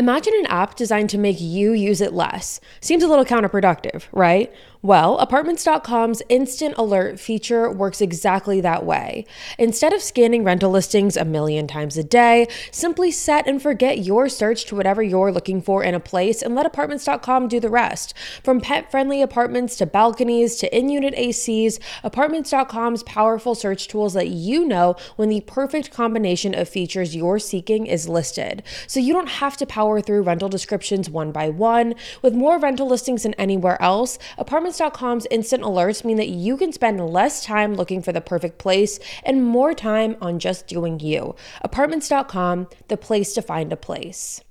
Imagine 0.00 0.32
an 0.38 0.46
app 0.46 0.76
designed 0.76 1.10
to 1.10 1.18
make 1.18 1.42
you 1.42 1.74
use 1.74 2.00
it 2.00 2.14
less. 2.14 2.58
Seems 2.80 3.02
a 3.02 3.06
little 3.06 3.26
counterproductive, 3.26 4.04
right? 4.12 4.50
Well, 4.82 5.18
Apartments.com's 5.18 6.22
instant 6.30 6.74
alert 6.78 7.20
feature 7.20 7.70
works 7.70 8.00
exactly 8.00 8.62
that 8.62 8.86
way. 8.86 9.26
Instead 9.58 9.92
of 9.92 10.00
scanning 10.00 10.42
rental 10.42 10.70
listings 10.70 11.18
a 11.18 11.24
million 11.26 11.66
times 11.66 11.98
a 11.98 12.02
day, 12.02 12.48
simply 12.70 13.10
set 13.10 13.46
and 13.46 13.60
forget 13.60 13.98
your 13.98 14.30
search 14.30 14.64
to 14.66 14.74
whatever 14.74 15.02
you're 15.02 15.30
looking 15.30 15.60
for 15.60 15.84
in 15.84 15.94
a 15.94 16.00
place 16.00 16.40
and 16.40 16.54
let 16.54 16.64
Apartments.com 16.64 17.46
do 17.46 17.60
the 17.60 17.68
rest. 17.68 18.14
From 18.42 18.62
pet 18.62 18.90
friendly 18.90 19.20
apartments 19.20 19.76
to 19.76 19.84
balconies 19.84 20.56
to 20.56 20.74
in 20.74 20.88
unit 20.88 21.14
ACs, 21.14 21.78
Apartments.com's 22.02 23.02
powerful 23.02 23.54
search 23.54 23.86
tools 23.86 24.16
let 24.16 24.28
you 24.28 24.64
know 24.64 24.96
when 25.16 25.28
the 25.28 25.42
perfect 25.42 25.90
combination 25.90 26.54
of 26.54 26.70
features 26.70 27.14
you're 27.14 27.38
seeking 27.38 27.84
is 27.84 28.08
listed. 28.08 28.62
So 28.86 28.98
you 28.98 29.12
don't 29.12 29.28
have 29.28 29.58
to 29.58 29.66
power 29.66 29.89
through 29.98 30.22
rental 30.22 30.50
descriptions 30.50 31.08
one 31.08 31.32
by 31.32 31.48
one. 31.48 31.94
With 32.20 32.34
more 32.34 32.58
rental 32.58 32.86
listings 32.86 33.22
than 33.22 33.32
anywhere 33.34 33.80
else, 33.80 34.18
Apartments.com's 34.36 35.26
instant 35.30 35.62
alerts 35.62 36.04
mean 36.04 36.18
that 36.18 36.28
you 36.28 36.58
can 36.58 36.72
spend 36.72 37.00
less 37.00 37.42
time 37.44 37.74
looking 37.74 38.02
for 38.02 38.12
the 38.12 38.20
perfect 38.20 38.58
place 38.58 38.98
and 39.24 39.42
more 39.42 39.72
time 39.72 40.16
on 40.20 40.38
just 40.38 40.66
doing 40.66 41.00
you. 41.00 41.34
Apartments.com, 41.62 42.68
the 42.88 42.96
place 42.98 43.32
to 43.32 43.40
find 43.40 43.72
a 43.72 43.76
place. 43.76 44.42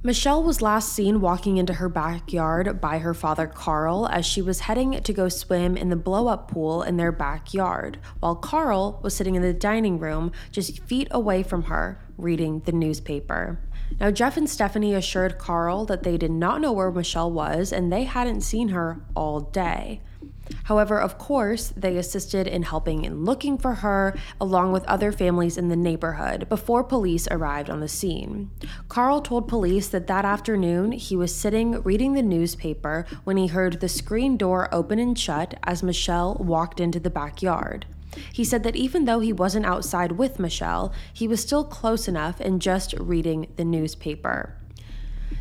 Michelle 0.00 0.44
was 0.44 0.62
last 0.62 0.92
seen 0.92 1.20
walking 1.20 1.56
into 1.56 1.72
her 1.72 1.88
backyard 1.88 2.80
by 2.80 2.98
her 2.98 3.12
father 3.12 3.48
Carl 3.48 4.06
as 4.06 4.24
she 4.24 4.40
was 4.40 4.60
heading 4.60 5.02
to 5.02 5.12
go 5.12 5.28
swim 5.28 5.76
in 5.76 5.88
the 5.88 5.96
blow 5.96 6.28
up 6.28 6.48
pool 6.48 6.84
in 6.84 6.96
their 6.96 7.10
backyard, 7.10 7.98
while 8.20 8.36
Carl 8.36 9.00
was 9.02 9.12
sitting 9.16 9.34
in 9.34 9.42
the 9.42 9.52
dining 9.52 9.98
room 9.98 10.30
just 10.52 10.78
feet 10.84 11.08
away 11.10 11.42
from 11.42 11.64
her 11.64 12.00
reading 12.16 12.60
the 12.60 12.70
newspaper. 12.70 13.58
Now, 13.98 14.12
Jeff 14.12 14.36
and 14.36 14.48
Stephanie 14.48 14.94
assured 14.94 15.36
Carl 15.36 15.84
that 15.86 16.04
they 16.04 16.16
did 16.16 16.30
not 16.30 16.60
know 16.60 16.70
where 16.72 16.92
Michelle 16.92 17.32
was 17.32 17.72
and 17.72 17.92
they 17.92 18.04
hadn't 18.04 18.42
seen 18.42 18.68
her 18.68 19.00
all 19.16 19.40
day. 19.40 20.00
However, 20.64 21.00
of 21.00 21.18
course, 21.18 21.72
they 21.76 21.96
assisted 21.96 22.46
in 22.46 22.62
helping 22.62 23.04
in 23.04 23.24
looking 23.24 23.58
for 23.58 23.74
her, 23.74 24.16
along 24.40 24.72
with 24.72 24.84
other 24.86 25.12
families 25.12 25.56
in 25.56 25.68
the 25.68 25.76
neighborhood, 25.76 26.48
before 26.48 26.84
police 26.84 27.28
arrived 27.30 27.70
on 27.70 27.80
the 27.80 27.88
scene. 27.88 28.50
Carl 28.88 29.20
told 29.20 29.48
police 29.48 29.88
that 29.88 30.06
that 30.06 30.24
afternoon 30.24 30.92
he 30.92 31.16
was 31.16 31.34
sitting 31.34 31.82
reading 31.82 32.14
the 32.14 32.22
newspaper 32.22 33.06
when 33.24 33.36
he 33.36 33.46
heard 33.46 33.80
the 33.80 33.88
screen 33.88 34.36
door 34.36 34.68
open 34.72 34.98
and 34.98 35.18
shut 35.18 35.54
as 35.64 35.82
Michelle 35.82 36.36
walked 36.40 36.80
into 36.80 37.00
the 37.00 37.10
backyard. 37.10 37.86
He 38.32 38.44
said 38.44 38.62
that 38.64 38.76
even 38.76 39.04
though 39.04 39.20
he 39.20 39.32
wasn't 39.32 39.66
outside 39.66 40.12
with 40.12 40.38
Michelle, 40.38 40.92
he 41.12 41.28
was 41.28 41.40
still 41.40 41.64
close 41.64 42.08
enough 42.08 42.40
and 42.40 42.60
just 42.60 42.94
reading 42.94 43.52
the 43.56 43.64
newspaper. 43.64 44.57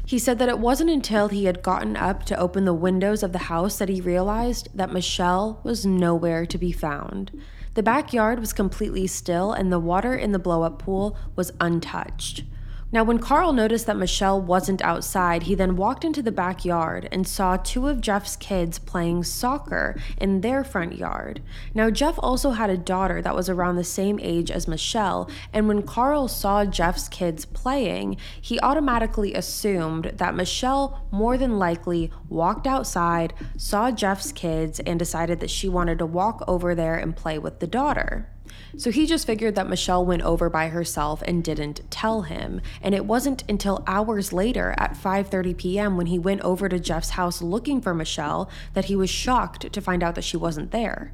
He 0.06 0.20
said 0.20 0.40
that 0.40 0.50
it 0.50 0.60
wasn't 0.60 0.90
until 0.90 1.28
he 1.28 1.46
had 1.46 1.62
gotten 1.62 1.98
up 1.98 2.24
to 2.26 2.40
open 2.40 2.66
the 2.66 2.74
windows 2.74 3.24
of 3.24 3.34
the 3.34 3.48
house 3.50 3.78
that 3.78 3.90
he 3.90 4.00
realized 4.00 4.70
that 4.74 4.94
Michelle 4.94 5.60
was 5.64 5.86
nowhere 5.86 6.46
to 6.46 6.58
be 6.58 6.72
found. 6.72 7.32
The 7.74 7.84
backyard 7.84 8.40
was 8.40 8.54
completely 8.54 9.06
still 9.08 9.52
and 9.52 9.72
the 9.72 9.80
water 9.80 10.16
in 10.16 10.32
the 10.32 10.40
blow 10.40 10.64
up 10.64 10.80
pool 10.80 11.18
was 11.36 11.52
untouched. 11.60 12.44
Now, 12.90 13.04
when 13.04 13.20
Carl 13.20 13.52
noticed 13.52 13.86
that 13.88 13.98
Michelle 13.98 14.42
wasn't 14.42 14.82
outside, 14.82 15.44
he 15.44 15.56
then 15.56 15.76
walked 15.76 16.06
into 16.06 16.22
the 16.22 16.32
backyard 16.32 17.10
and 17.12 17.28
saw 17.28 17.58
two 17.58 17.90
of 17.90 18.00
Jeff's 18.00 18.38
kids 18.38 18.80
playing 18.80 19.26
soccer 19.26 20.00
in 20.18 20.40
their 20.40 20.64
front 20.64 20.96
yard. 20.96 21.42
Now, 21.74 21.90
Jeff 21.90 22.16
also 22.20 22.52
had 22.52 22.70
a 22.70 22.78
daughter 22.78 23.22
that 23.22 23.36
was 23.36 23.50
around 23.50 23.76
the 23.76 23.84
same 23.84 24.20
age 24.22 24.50
as 24.50 24.70
Michelle, 24.70 25.30
and 25.52 25.68
when 25.68 25.84
Carl 25.84 26.30
saw 26.30 26.64
Jeff's 26.64 27.10
kids 27.10 27.44
playing, 27.44 28.16
he 28.40 28.58
automatically 28.62 29.34
assumed 29.34 30.14
that 30.16 30.36
Michelle 30.36 31.06
more 31.12 31.38
than 31.38 31.60
likely 31.60 32.10
walked 32.30 32.66
outside, 32.66 33.34
saw 33.58 33.92
Jeff's 33.92 34.32
kids, 34.32 34.80
and 34.80 34.98
decided 34.98 35.42
that 35.42 35.50
she 35.50 35.68
wanted 35.68 36.00
to 36.00 36.06
walk 36.06 36.42
over 36.48 36.74
there 36.74 36.96
and 36.96 37.18
play 37.18 37.38
with 37.38 37.60
the 37.60 37.68
daughter. 37.68 38.30
So 38.78 38.92
he 38.92 39.08
just 39.08 39.26
figured 39.26 39.56
that 39.56 39.68
Michelle 39.68 40.06
went 40.06 40.22
over 40.22 40.52
by 40.52 40.68
herself 40.70 41.24
and 41.26 41.44
didn't 41.44 41.82
tell 41.90 42.22
him. 42.22 42.62
And 42.80 42.94
it 42.94 43.06
wasn't 43.06 43.44
until 43.50 43.84
hours 43.88 44.32
later 44.32 44.76
at 44.78 44.94
5:30 44.94 45.58
p.m. 45.58 45.98
when 45.98 46.06
he 46.06 46.20
went 46.20 46.42
over 46.42 46.70
to 46.70 46.80
Jeff's 46.80 47.12
house 47.12 47.42
looking 47.42 47.82
for 47.82 47.96
Michelle 47.96 48.50
that 48.74 48.86
he 48.86 48.96
was 48.96 49.10
shocked 49.10 49.74
to 49.74 49.82
find 49.82 50.04
out 50.04 50.14
that 50.14 50.24
she 50.24 50.38
wasn't 50.38 50.70
there. 50.70 51.12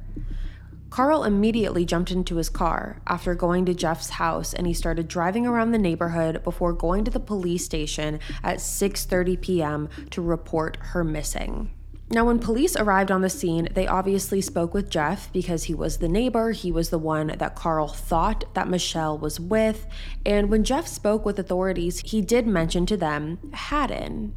Carl 0.90 1.24
immediately 1.24 1.86
jumped 1.86 2.10
into 2.10 2.36
his 2.36 2.50
car 2.50 3.00
after 3.06 3.34
going 3.34 3.64
to 3.64 3.74
Jeff's 3.74 4.10
house 4.10 4.52
and 4.52 4.66
he 4.66 4.74
started 4.74 5.08
driving 5.08 5.46
around 5.46 5.72
the 5.72 5.78
neighborhood 5.78 6.44
before 6.44 6.72
going 6.72 7.02
to 7.02 7.10
the 7.10 7.18
police 7.18 7.64
station 7.64 8.20
at 8.42 8.58
6:30 8.58 9.40
p.m. 9.40 9.88
to 10.10 10.20
report 10.20 10.76
her 10.92 11.02
missing. 11.02 11.70
Now, 12.10 12.26
when 12.26 12.38
police 12.38 12.76
arrived 12.76 13.10
on 13.10 13.22
the 13.22 13.30
scene, 13.30 13.68
they 13.72 13.86
obviously 13.86 14.40
spoke 14.40 14.74
with 14.74 14.90
Jeff 14.90 15.32
because 15.32 15.64
he 15.64 15.74
was 15.74 15.98
the 15.98 16.08
neighbor. 16.08 16.52
He 16.52 16.70
was 16.70 16.90
the 16.90 16.98
one 16.98 17.34
that 17.38 17.56
Carl 17.56 17.88
thought 17.88 18.44
that 18.54 18.68
Michelle 18.68 19.18
was 19.18 19.40
with. 19.40 19.86
And 20.24 20.50
when 20.50 20.64
Jeff 20.64 20.86
spoke 20.86 21.24
with 21.24 21.38
authorities, 21.38 22.00
he 22.04 22.20
did 22.20 22.46
mention 22.46 22.84
to 22.86 22.96
them 22.96 23.38
Hadden. 23.52 24.34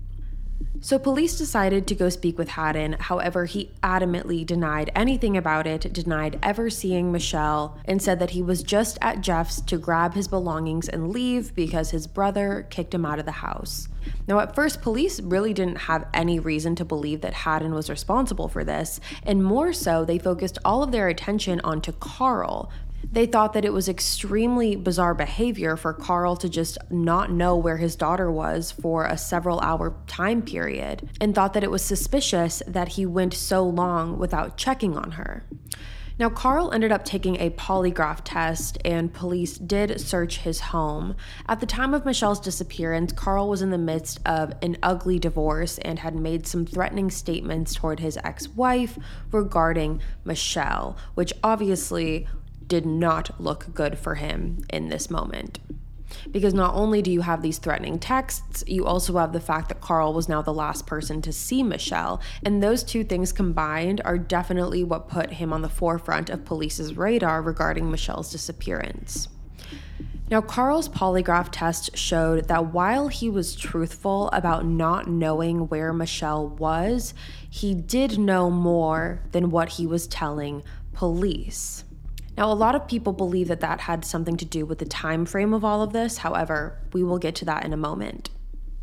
So 0.79 0.99
police 0.99 1.37
decided 1.37 1.87
to 1.87 1.95
go 1.95 2.07
speak 2.07 2.37
with 2.37 2.49
Hadden. 2.49 2.93
However, 2.99 3.45
he 3.45 3.71
adamantly 3.81 4.45
denied 4.45 4.91
anything 4.95 5.35
about 5.35 5.65
it, 5.65 5.91
denied 5.91 6.39
ever 6.43 6.69
seeing 6.69 7.11
Michelle, 7.11 7.77
and 7.85 8.01
said 8.01 8.19
that 8.19 8.29
he 8.29 8.41
was 8.41 8.63
just 8.63 8.97
at 9.01 9.21
Jeff's 9.21 9.59
to 9.61 9.77
grab 9.77 10.13
his 10.13 10.27
belongings 10.27 10.87
and 10.87 11.11
leave 11.11 11.55
because 11.55 11.91
his 11.91 12.05
brother 12.05 12.67
kicked 12.69 12.93
him 12.93 13.05
out 13.05 13.19
of 13.19 13.25
the 13.25 13.31
house. 13.31 13.87
Now, 14.27 14.39
at 14.39 14.55
first, 14.55 14.81
police 14.81 15.19
really 15.19 15.53
didn't 15.53 15.79
have 15.79 16.07
any 16.13 16.39
reason 16.39 16.75
to 16.75 16.85
believe 16.85 17.21
that 17.21 17.33
Hadden 17.33 17.73
was 17.73 17.89
responsible 17.89 18.47
for 18.47 18.63
this, 18.63 18.99
and 19.23 19.43
more 19.43 19.73
so, 19.73 20.05
they 20.05 20.19
focused 20.19 20.59
all 20.63 20.83
of 20.83 20.91
their 20.91 21.07
attention 21.07 21.59
onto 21.63 21.91
Carl 21.91 22.71
they 23.03 23.25
thought 23.25 23.53
that 23.53 23.65
it 23.65 23.73
was 23.73 23.87
extremely 23.87 24.75
bizarre 24.75 25.13
behavior 25.13 25.77
for 25.77 25.93
Carl 25.93 26.35
to 26.37 26.49
just 26.49 26.77
not 26.89 27.31
know 27.31 27.55
where 27.55 27.77
his 27.77 27.95
daughter 27.95 28.31
was 28.31 28.71
for 28.71 29.05
a 29.05 29.17
several 29.17 29.59
hour 29.61 29.95
time 30.07 30.41
period 30.41 31.09
and 31.21 31.33
thought 31.33 31.53
that 31.53 31.63
it 31.63 31.71
was 31.71 31.83
suspicious 31.83 32.61
that 32.67 32.89
he 32.89 33.05
went 33.05 33.33
so 33.33 33.63
long 33.63 34.17
without 34.17 34.57
checking 34.57 34.97
on 34.97 35.11
her. 35.11 35.45
Now, 36.19 36.29
Carl 36.29 36.71
ended 36.73 36.91
up 36.91 37.05
taking 37.05 37.35
a 37.35 37.51
polygraph 37.51 38.21
test, 38.23 38.79
and 38.83 39.13
police 39.13 39.59
did 39.59 40.01
search 40.01 40.39
his 40.39 40.59
home. 40.59 41.15
At 41.47 41.59
the 41.59 41.67
time 41.67 41.93
of 41.93 42.05
Michelle's 42.05 42.39
disappearance, 42.39 43.13
Carl 43.13 43.47
was 43.47 43.61
in 43.61 43.69
the 43.69 43.77
midst 43.77 44.19
of 44.25 44.51
an 44.63 44.77
ugly 44.81 45.19
divorce 45.19 45.77
and 45.77 45.99
had 45.99 46.15
made 46.15 46.47
some 46.47 46.65
threatening 46.65 47.11
statements 47.11 47.75
toward 47.75 47.99
his 47.99 48.17
ex 48.23 48.47
wife 48.47 48.97
regarding 49.31 50.01
Michelle, 50.25 50.97
which 51.13 51.33
obviously 51.43 52.27
did 52.67 52.85
not 52.85 53.39
look 53.39 53.73
good 53.73 53.97
for 53.97 54.15
him 54.15 54.65
in 54.69 54.89
this 54.89 55.09
moment. 55.09 55.59
Because 56.31 56.53
not 56.53 56.73
only 56.73 57.01
do 57.01 57.11
you 57.11 57.21
have 57.21 57.41
these 57.41 57.57
threatening 57.57 57.99
texts, 57.99 58.63
you 58.67 58.85
also 58.85 59.17
have 59.17 59.33
the 59.33 59.39
fact 59.39 59.69
that 59.69 59.81
Carl 59.81 60.13
was 60.13 60.29
now 60.29 60.41
the 60.41 60.53
last 60.53 60.87
person 60.87 61.21
to 61.21 61.33
see 61.33 61.63
Michelle. 61.63 62.21
And 62.43 62.61
those 62.63 62.83
two 62.83 63.03
things 63.03 63.31
combined 63.31 64.01
are 64.05 64.17
definitely 64.17 64.83
what 64.83 65.09
put 65.09 65.33
him 65.33 65.51
on 65.51 65.61
the 65.61 65.69
forefront 65.69 66.29
of 66.29 66.45
police's 66.45 66.95
radar 66.95 67.41
regarding 67.41 67.91
Michelle's 67.91 68.31
disappearance. 68.31 69.27
Now, 70.29 70.41
Carl's 70.41 70.89
polygraph 70.89 71.49
test 71.53 71.95
showed 71.95 72.49
that 72.49 72.73
while 72.73 73.07
he 73.07 73.29
was 73.29 73.55
truthful 73.55 74.29
about 74.31 74.65
not 74.65 75.07
knowing 75.07 75.69
where 75.69 75.93
Michelle 75.93 76.49
was, 76.49 77.13
he 77.49 77.73
did 77.73 78.19
know 78.19 78.49
more 78.49 79.21
than 79.31 79.51
what 79.51 79.69
he 79.69 79.87
was 79.87 80.05
telling 80.05 80.63
police. 80.91 81.85
Now, 82.37 82.51
a 82.51 82.53
lot 82.53 82.75
of 82.75 82.87
people 82.87 83.13
believe 83.13 83.47
that 83.47 83.61
that 83.61 83.81
had 83.81 84.05
something 84.05 84.37
to 84.37 84.45
do 84.45 84.65
with 84.65 84.77
the 84.77 84.85
time 84.85 85.25
frame 85.25 85.53
of 85.53 85.65
all 85.65 85.81
of 85.81 85.91
this. 85.91 86.19
However, 86.19 86.79
we 86.93 87.03
will 87.03 87.17
get 87.17 87.33
to 87.35 87.45
that 87.45 87.65
in 87.65 87.73
a 87.73 87.77
moment. 87.77 88.29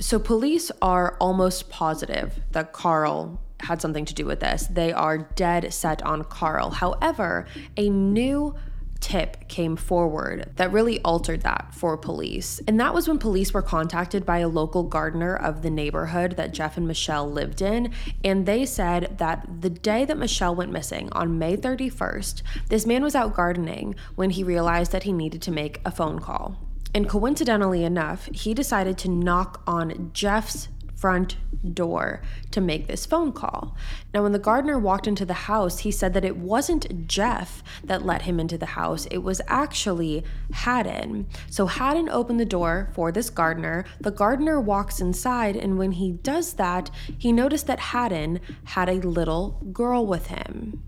So, 0.00 0.18
police 0.18 0.72
are 0.82 1.16
almost 1.20 1.70
positive 1.70 2.40
that 2.50 2.72
Carl 2.72 3.40
had 3.60 3.80
something 3.80 4.04
to 4.06 4.14
do 4.14 4.26
with 4.26 4.40
this. 4.40 4.66
They 4.66 4.92
are 4.92 5.18
dead 5.18 5.72
set 5.72 6.02
on 6.02 6.24
Carl. 6.24 6.70
However, 6.70 7.46
a 7.76 7.88
new 7.88 8.56
tip 9.04 9.48
came 9.48 9.76
forward 9.76 10.50
that 10.56 10.72
really 10.72 10.98
altered 11.02 11.42
that 11.42 11.74
for 11.74 11.94
police. 11.98 12.58
And 12.66 12.80
that 12.80 12.94
was 12.94 13.06
when 13.06 13.18
police 13.18 13.52
were 13.52 13.60
contacted 13.60 14.24
by 14.24 14.38
a 14.38 14.48
local 14.48 14.82
gardener 14.82 15.36
of 15.36 15.60
the 15.60 15.68
neighborhood 15.68 16.38
that 16.38 16.54
Jeff 16.54 16.78
and 16.78 16.88
Michelle 16.88 17.30
lived 17.30 17.60
in. 17.60 17.92
And 18.24 18.46
they 18.46 18.64
said 18.64 19.18
that 19.18 19.60
the 19.60 19.68
day 19.68 20.06
that 20.06 20.16
Michelle 20.16 20.54
went 20.54 20.72
missing, 20.72 21.10
on 21.12 21.38
May 21.38 21.54
31st, 21.54 22.40
this 22.70 22.86
man 22.86 23.02
was 23.02 23.14
out 23.14 23.36
gardening 23.36 23.94
when 24.14 24.30
he 24.30 24.42
realized 24.42 24.90
that 24.92 25.02
he 25.02 25.12
needed 25.12 25.42
to 25.42 25.50
make 25.50 25.82
a 25.84 25.90
phone 25.90 26.18
call. 26.18 26.56
And 26.94 27.06
coincidentally 27.06 27.84
enough, 27.84 28.30
he 28.32 28.54
decided 28.54 28.96
to 28.98 29.10
knock 29.10 29.62
on 29.66 30.12
Jeff's 30.14 30.68
front 31.04 31.36
door 31.74 32.22
to 32.50 32.62
make 32.62 32.86
this 32.86 33.04
phone 33.04 33.30
call. 33.30 33.76
Now, 34.14 34.22
when 34.22 34.32
the 34.32 34.38
gardener 34.38 34.78
walked 34.78 35.06
into 35.06 35.26
the 35.26 35.34
house, 35.52 35.80
he 35.80 35.90
said 35.90 36.14
that 36.14 36.24
it 36.24 36.38
wasn't 36.38 37.06
Jeff 37.06 37.62
that 37.84 38.06
let 38.06 38.22
him 38.22 38.40
into 38.40 38.56
the 38.56 38.72
house, 38.80 39.04
it 39.10 39.18
was 39.18 39.42
actually 39.46 40.24
Hadden. 40.54 41.26
So, 41.50 41.66
Hadden 41.66 42.08
opened 42.08 42.40
the 42.40 42.46
door 42.46 42.88
for 42.94 43.12
this 43.12 43.28
gardener. 43.28 43.84
The 44.00 44.12
gardener 44.12 44.58
walks 44.58 44.98
inside, 44.98 45.56
and 45.56 45.76
when 45.76 45.92
he 45.92 46.12
does 46.12 46.54
that, 46.54 46.90
he 47.18 47.32
noticed 47.32 47.66
that 47.66 47.80
Hadden 47.80 48.40
had 48.64 48.88
a 48.88 49.06
little 49.06 49.60
girl 49.74 50.06
with 50.06 50.28
him. 50.28 50.82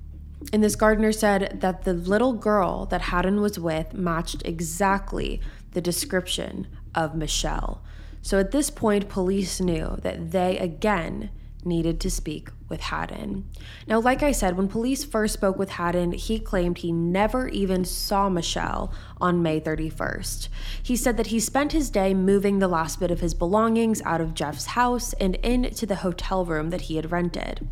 And 0.51 0.65
this 0.65 0.77
gardener 0.77 1.13
said 1.13 1.59
that 1.61 1.85
the 1.85 1.93
little 1.93 2.33
girl 2.33 2.87
that 2.87 3.03
Hadden 3.03 3.43
was 3.43 3.59
with 3.59 3.93
matched 3.93 4.47
exactly 4.47 5.43
the 5.73 5.83
description 5.83 6.69
of 6.95 7.15
Michelle. 7.15 7.83
So 8.26 8.40
at 8.40 8.50
this 8.50 8.71
point, 8.71 9.09
police 9.09 9.61
knew 9.61 9.99
that 10.02 10.33
they 10.33 10.59
again 10.59 11.30
needed 11.64 12.00
to 12.00 12.11
speak 12.11 12.49
with 12.68 12.80
Hadden. 12.80 13.49
Now, 13.87 14.00
like 14.00 14.21
I 14.21 14.33
said, 14.33 14.56
when 14.56 14.66
police 14.66 15.04
first 15.04 15.35
spoke 15.35 15.56
with 15.56 15.71
Hadden, 15.71 16.11
he 16.11 16.40
claimed 16.40 16.78
he 16.78 16.90
never 16.90 17.47
even 17.47 17.85
saw 17.85 18.28
Michelle 18.28 18.92
on 19.21 19.45
May 19.45 19.61
31st. 19.61 20.49
He 20.83 20.97
said 20.97 21.16
that 21.18 21.28
he 21.28 21.38
spent 21.38 21.71
his 21.71 21.88
day 21.88 22.14
moving 22.14 22.59
the 22.59 22.66
last 22.66 22.99
bit 22.99 23.12
of 23.12 23.21
his 23.21 23.33
belongings 23.33 24.02
out 24.02 24.21
of 24.21 24.35
Jeff's 24.35 24.66
house 24.66 25.12
and 25.21 25.37
into 25.37 25.87
the 25.87 25.95
hotel 25.95 26.45
room 26.45 26.71
that 26.71 26.80
he 26.80 26.97
had 26.97 27.12
rented. 27.12 27.68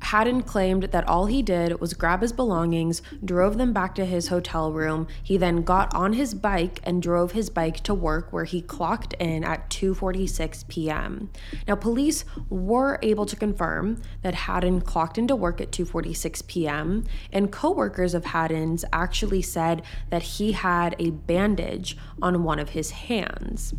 Hadden 0.00 0.42
claimed 0.42 0.84
that 0.84 1.08
all 1.08 1.26
he 1.26 1.42
did 1.42 1.80
was 1.80 1.94
grab 1.94 2.22
his 2.22 2.32
belongings, 2.32 3.02
drove 3.24 3.58
them 3.58 3.72
back 3.72 3.94
to 3.96 4.04
his 4.04 4.28
hotel 4.28 4.72
room. 4.72 5.08
He 5.22 5.36
then 5.36 5.62
got 5.62 5.92
on 5.94 6.12
his 6.12 6.32
bike 6.34 6.80
and 6.84 7.02
drove 7.02 7.32
his 7.32 7.50
bike 7.50 7.80
to 7.80 7.94
work 7.94 8.32
where 8.32 8.44
he 8.44 8.62
clocked 8.62 9.14
in 9.14 9.42
at 9.42 9.68
2:46 9.70 10.68
p.m. 10.68 11.30
Now 11.66 11.74
police 11.74 12.24
were 12.48 12.98
able 13.02 13.26
to 13.26 13.36
confirm 13.36 14.00
that 14.22 14.34
Hadden 14.34 14.82
clocked 14.82 15.18
into 15.18 15.34
work 15.34 15.60
at 15.60 15.72
2:46 15.72 16.46
p.m. 16.46 17.04
and 17.32 17.50
coworkers 17.50 18.14
of 18.14 18.26
Hadden's 18.26 18.84
actually 18.92 19.42
said 19.42 19.82
that 20.10 20.22
he 20.22 20.52
had 20.52 20.94
a 20.98 21.10
bandage 21.10 21.96
on 22.22 22.44
one 22.44 22.58
of 22.58 22.70
his 22.70 22.90
hands. 22.92 23.74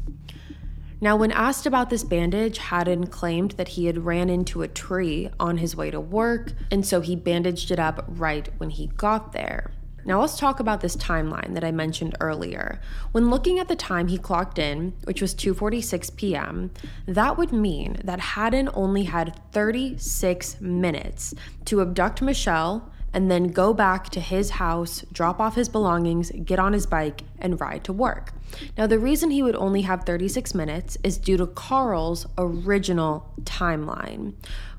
Now, 0.99 1.15
when 1.15 1.31
asked 1.31 1.67
about 1.67 1.91
this 1.91 2.03
bandage, 2.03 2.57
Hadden 2.57 3.07
claimed 3.07 3.51
that 3.51 3.69
he 3.69 3.85
had 3.85 4.05
ran 4.05 4.29
into 4.29 4.63
a 4.63 4.67
tree 4.67 5.29
on 5.39 5.57
his 5.57 5.75
way 5.75 5.91
to 5.91 5.99
work, 5.99 6.53
and 6.71 6.83
so 6.83 7.01
he 7.01 7.15
bandaged 7.15 7.69
it 7.69 7.79
up 7.79 8.03
right 8.07 8.49
when 8.57 8.71
he 8.71 8.87
got 8.87 9.31
there. 9.31 9.71
Now, 10.05 10.21
let's 10.21 10.39
talk 10.39 10.59
about 10.59 10.81
this 10.81 10.95
timeline 10.95 11.53
that 11.53 11.65
I 11.65 11.71
mentioned 11.71 12.15
earlier. 12.19 12.79
When 13.11 13.29
looking 13.29 13.59
at 13.59 13.67
the 13.67 13.75
time 13.75 14.07
he 14.07 14.17
clocked 14.17 14.57
in, 14.57 14.93
which 15.03 15.21
was 15.21 15.35
2:46 15.35 16.15
p.m., 16.15 16.71
that 17.05 17.37
would 17.37 17.51
mean 17.51 17.99
that 18.03 18.19
Hadden 18.19 18.69
only 18.73 19.03
had 19.03 19.39
36 19.51 20.61
minutes 20.61 21.35
to 21.65 21.81
abduct 21.81 22.21
Michelle 22.21 22.91
and 23.17 23.31
then 23.31 23.47
go 23.47 23.73
back 23.73 24.09
to 24.11 24.19
his 24.19 24.51
house, 24.51 25.03
drop 25.11 25.39
off 25.39 25.55
his 25.55 25.69
belongings, 25.69 26.31
get 26.45 26.59
on 26.59 26.71
his 26.71 26.85
bike, 26.85 27.23
and 27.39 27.59
ride 27.59 27.83
to 27.83 27.91
work. 27.91 28.31
Now, 28.77 28.85
the 28.85 28.99
reason 28.99 29.31
he 29.31 29.41
would 29.41 29.55
only 29.55 29.81
have 29.81 30.03
36 30.03 30.53
minutes 30.53 30.99
is 31.03 31.17
due 31.17 31.35
to 31.37 31.47
Carl's 31.47 32.27
original 32.37 33.33
timeline. 33.41 34.35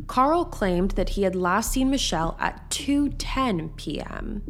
Carl 0.06 0.44
claimed 0.44 0.92
that 0.92 1.10
he 1.10 1.24
had 1.24 1.34
last 1.34 1.72
seen 1.72 1.90
Michelle 1.90 2.36
at 2.38 2.70
2:10 2.70 3.74
p.m. 3.74 4.42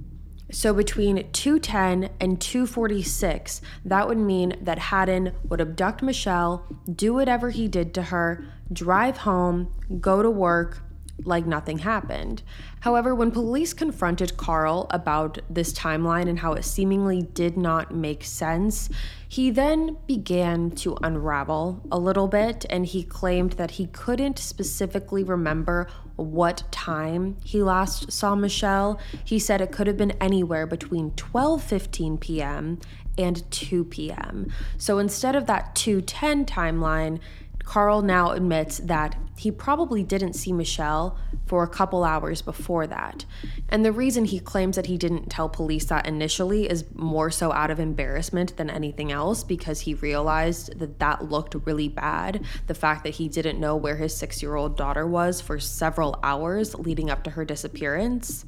So 0.53 0.75
between 0.75 1.33
210 1.33 2.11
and 2.21 2.39
246, 2.39 3.63
that 3.87 4.07
would 4.07 4.19
mean 4.19 4.55
that 4.61 4.79
Hadden 4.79 5.33
would 5.45 5.63
abduct 5.63 6.03
Michelle, 6.03 6.67
do 6.95 7.15
whatever 7.15 7.49
he 7.49 7.69
did 7.69 7.95
to 7.95 8.03
her, 8.03 8.45
drive 8.71 9.19
home, 9.19 9.73
go 9.99 10.23
to 10.23 10.31
work, 10.31 10.83
like 11.25 11.47
nothing 11.47 11.79
happened. 11.79 12.43
However, 12.81 13.15
when 13.15 13.31
police 13.31 13.73
confronted 13.73 14.37
Carl 14.37 14.87
about 14.91 15.39
this 15.51 15.73
timeline 15.73 16.29
and 16.29 16.39
how 16.39 16.53
it 16.53 16.65
seemingly 16.65 17.23
did 17.23 17.57
not 17.57 17.95
make 17.95 18.25
sense, 18.25 18.89
he 19.29 19.51
then 19.51 19.99
began 20.07 20.71
to 20.71 20.97
unravel 21.03 21.83
a 21.91 21.99
little 21.99 22.29
bit 22.29 22.65
and 22.71 22.87
he 22.87 23.03
claimed 23.03 23.53
that 23.53 23.73
he 23.73 23.87
couldn't 23.87 24.39
specifically 24.39 25.25
remember 25.25 25.89
what 26.17 26.65
time 26.73 27.37
he 27.45 27.63
last 27.63 28.11
saw 28.11 28.35
Michelle. 28.35 29.01
He 29.25 29.39
said 29.39 29.61
it 29.61 29.73
could 29.73 29.87
have 29.87 29.97
been 29.97 30.13
anywhere 30.21 30.67
between 30.67 31.13
12:15 31.13 32.21
p.m. 32.21 32.79
and 33.17 33.49
2 33.51 33.85
p.m. 33.85 34.53
So 34.79 34.99
instead 34.99 35.37
of 35.37 35.47
that 35.47 35.75
210 35.75 36.45
timeline, 36.47 37.21
Carl 37.69 38.01
now 38.01 38.31
admits 38.31 38.79
that 38.79 39.15
he 39.37 39.51
probably 39.51 40.03
didn't 40.03 40.33
see 40.33 40.55
Michelle 40.55 41.19
for 41.45 41.63
a 41.63 41.69
couple 41.69 42.03
hours 42.03 42.41
before 42.41 42.87
that. 42.87 43.27
And 43.69 43.85
the 43.85 43.93
reason 43.93 44.25
he 44.25 44.41
claims 44.41 44.77
that 44.77 44.87
he 44.87 44.97
didn't 44.97 45.29
tell 45.29 45.51
police 45.51 45.85
that 45.85 46.07
initially 46.07 46.67
is 46.67 46.87
more 46.95 47.31
so 47.31 47.53
out 47.53 47.71
of 47.71 47.79
embarrassment 47.79 48.57
than 48.57 48.71
anything 48.71 49.13
else 49.13 49.45
because 49.45 49.81
he 49.81 49.93
realized 49.93 50.79
that 50.79 50.99
that 51.01 51.29
looked 51.29 51.57
really 51.67 51.91
bad. 51.91 52.43
The 52.69 52.75
fact 52.75 53.05
that 53.05 53.17
he 53.17 53.29
didn't 53.29 53.61
know 53.61 53.77
where 53.77 53.97
his 53.97 54.17
six 54.17 54.41
year 54.41 54.57
old 54.57 54.79
daughter 54.79 55.07
was 55.07 55.43
for 55.43 55.61
several 55.61 56.19
hours 56.23 56.75
leading 56.75 57.11
up 57.11 57.23
to 57.25 57.31
her 57.33 57.45
disappearance. 57.45 58.47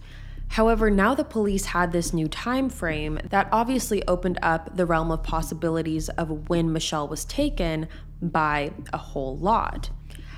However, 0.50 0.90
now 0.90 1.14
the 1.14 1.24
police 1.24 1.66
had 1.66 1.92
this 1.92 2.12
new 2.12 2.26
time 2.26 2.70
frame 2.70 3.20
that 3.30 3.48
obviously 3.52 4.06
opened 4.08 4.38
up 4.42 4.76
the 4.76 4.84
realm 4.84 5.12
of 5.12 5.22
possibilities 5.22 6.08
of 6.10 6.48
when 6.48 6.72
Michelle 6.72 7.06
was 7.06 7.24
taken 7.24 7.86
by 8.20 8.72
a 8.92 8.98
whole 8.98 9.38
lot. 9.38 9.90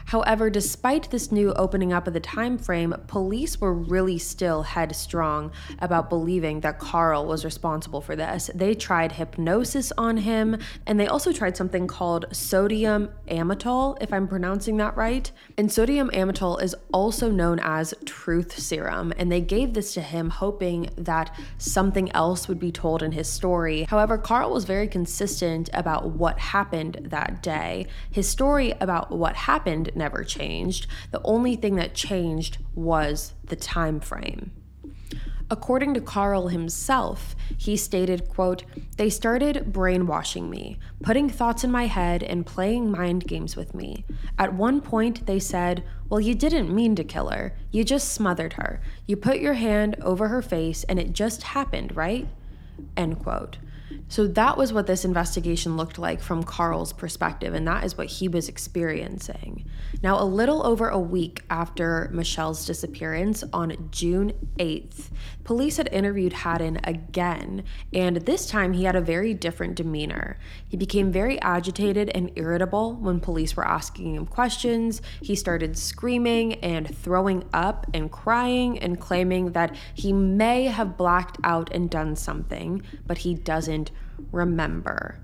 However, 0.07 0.51
despite 0.51 1.11
this 1.11 1.33
new 1.33 1.53
opening 1.55 1.93
up 1.93 2.07
of 2.07 2.15
the 2.15 2.21
time 2.21 2.59
frame, 2.59 2.95
police 3.07 3.61
were 3.61 3.73
really 3.73 4.19
still 4.19 4.63
headstrong 4.63 5.53
about 5.79 6.09
believing 6.09 6.61
that 6.61 6.79
Carl 6.79 7.27
was 7.27 7.45
responsible 7.45 8.01
for 8.01 8.17
this. 8.17 8.51
They 8.55 8.75
tried 8.75 9.13
hypnosis 9.13 9.93
on 9.97 10.19
him, 10.19 10.59
and 10.87 10.99
they 10.99 11.07
also 11.07 11.33
tried 11.33 11.57
something 11.57 11.87
called 11.87 12.27
sodium 12.33 13.11
amytal, 13.29 13.97
if 14.01 14.13
I'm 14.13 14.29
pronouncing 14.29 14.77
that 14.79 14.97
right. 14.97 15.31
And 15.57 15.71
sodium 15.71 16.11
amytal 16.11 16.63
is 16.63 16.75
also 16.93 17.31
known 17.31 17.59
as 17.63 17.95
truth 18.05 18.59
serum, 18.59 19.13
and 19.17 19.31
they 19.31 19.41
gave 19.41 19.75
this 19.75 19.95
to 19.95 20.01
him 20.01 20.31
hoping 20.31 20.91
that 20.97 21.35
something 21.59 22.11
else 22.13 22.49
would 22.49 22.59
be 22.59 22.73
told 22.73 23.03
in 23.03 23.13
his 23.13 23.29
story. 23.29 23.85
However, 23.85 24.19
Carl 24.19 24.51
was 24.51 24.65
very 24.65 24.89
consistent 24.89 25.71
about 25.73 26.11
what 26.11 26.39
happened 26.39 26.99
that 27.11 27.43
day. 27.43 27.87
His 28.11 28.29
story 28.29 28.73
about 28.81 29.11
what 29.11 29.37
happened 29.37 29.91
never 29.97 30.25
changed. 30.25 30.87
The 31.11 31.21
only 31.25 31.57
thing 31.57 31.77
that 31.77 31.95
changed 31.95 32.59
was 32.75 33.35
the 33.45 33.57
time 33.57 34.01
frame. 34.01 34.53
According 35.51 35.93
to 35.95 36.01
Carl 36.01 36.49
himself, 36.49 37.37
he 37.59 37.77
stated, 37.77 38.27
quote, 38.31 38.65
"They 38.97 39.11
started 39.11 39.71
brainwashing 39.71 40.49
me, 40.49 40.79
putting 41.03 41.29
thoughts 41.29 41.63
in 41.63 41.71
my 41.71 41.89
head 41.89 42.23
and 42.23 42.47
playing 42.47 42.91
mind 42.91 43.27
games 43.27 43.55
with 43.55 43.75
me. 43.75 44.07
At 44.39 44.55
one 44.55 44.81
point 44.81 45.27
they 45.27 45.39
said, 45.39 45.85
"Well, 46.09 46.21
you 46.21 46.35
didn't 46.35 46.75
mean 46.75 46.97
to 46.97 47.05
kill 47.05 47.29
her. 47.29 47.55
You 47.71 47.85
just 47.85 48.13
smothered 48.13 48.55
her. 48.55 48.81
You 49.07 49.17
put 49.19 49.41
your 49.41 49.55
hand 49.55 49.97
over 50.01 50.29
her 50.29 50.41
face 50.41 50.85
and 50.85 50.99
it 50.99 51.13
just 51.13 51.43
happened, 51.43 51.95
right?" 51.95 52.29
End 52.97 53.19
quote. 53.19 53.59
So 54.09 54.27
that 54.27 54.57
was 54.57 54.73
what 54.73 54.87
this 54.87 55.05
investigation 55.05 55.77
looked 55.77 55.99
like 55.99 56.21
from 56.21 56.43
Carl's 56.43 56.93
perspective, 56.93 57.55
and 57.55 57.67
that 57.67 57.85
is 57.85 57.97
what 57.97 58.09
he 58.09 58.29
was 58.29 58.49
experiencing. 58.49 59.65
Now, 60.03 60.21
a 60.21 60.25
little 60.25 60.65
over 60.67 60.89
a 60.89 60.99
week 60.99 61.43
after 61.49 62.11
Michelle's 62.13 62.67
disappearance 62.67 63.45
on 63.53 63.89
June 63.91 64.33
8th, 64.59 65.11
police 65.45 65.77
had 65.77 65.89
interviewed 65.93 66.33
Hadden 66.33 66.81
again, 66.85 67.65
and 67.93 68.17
this 68.17 68.47
time 68.47 68.73
he 68.73 68.85
had 68.85 68.97
a 68.97 69.01
very 69.01 69.35
different 69.35 69.75
demeanor. 69.75 70.39
He 70.69 70.77
became 70.77 71.11
very 71.11 71.41
agitated 71.41 72.11
and 72.15 72.31
irritable 72.37 72.95
when 72.95 73.21
police 73.21 73.57
were 73.57 73.67
asking 73.67 74.15
him 74.15 74.27
questions. 74.27 75.03
He 75.21 75.35
started 75.35 75.79
screaming 75.79 76.55
and 76.55 76.97
throwing 76.97 77.45
up 77.53 77.87
and 77.95 78.11
crying 78.11 78.79
and 78.79 79.01
claiming 79.01 79.53
that 79.53 79.75
he 79.95 80.13
may 80.13 80.65
have 80.65 80.97
blacked 80.97 81.39
out 81.45 81.73
and 81.73 81.89
done 81.89 82.17
something, 82.17 82.83
but 83.07 83.19
he 83.19 83.35
doesn't 83.35 83.82
remember. 84.31 85.19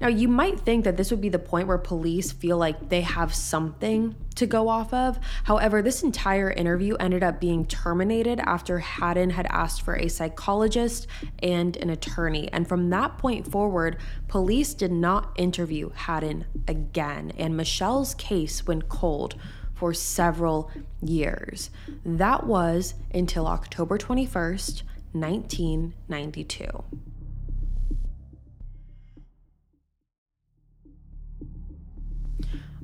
Now, 0.00 0.08
you 0.08 0.28
might 0.28 0.60
think 0.60 0.84
that 0.84 0.98
this 0.98 1.10
would 1.10 1.22
be 1.22 1.30
the 1.30 1.38
point 1.38 1.68
where 1.68 1.78
police 1.78 2.30
feel 2.30 2.58
like 2.58 2.90
they 2.90 3.00
have 3.00 3.34
something 3.34 4.14
to 4.34 4.46
go 4.46 4.68
off 4.68 4.92
of. 4.92 5.18
However, 5.44 5.80
this 5.80 6.02
entire 6.02 6.50
interview 6.50 6.96
ended 6.96 7.22
up 7.22 7.40
being 7.40 7.64
terminated 7.64 8.38
after 8.40 8.80
Hadden 8.80 9.30
had 9.30 9.46
asked 9.48 9.80
for 9.82 9.96
a 9.96 10.08
psychologist 10.08 11.06
and 11.38 11.76
an 11.78 11.88
attorney. 11.88 12.52
And 12.52 12.68
from 12.68 12.90
that 12.90 13.16
point 13.16 13.50
forward, 13.50 13.96
police 14.28 14.74
did 14.74 14.92
not 14.92 15.32
interview 15.36 15.90
Hadden 15.94 16.44
again. 16.68 17.32
And 17.38 17.56
Michelle's 17.56 18.14
case 18.14 18.66
went 18.66 18.90
cold 18.90 19.36
for 19.72 19.94
several 19.94 20.70
years. 21.00 21.70
That 22.04 22.46
was 22.46 22.94
until 23.14 23.46
October 23.46 23.96
21st, 23.96 24.82
1992. 25.12 26.84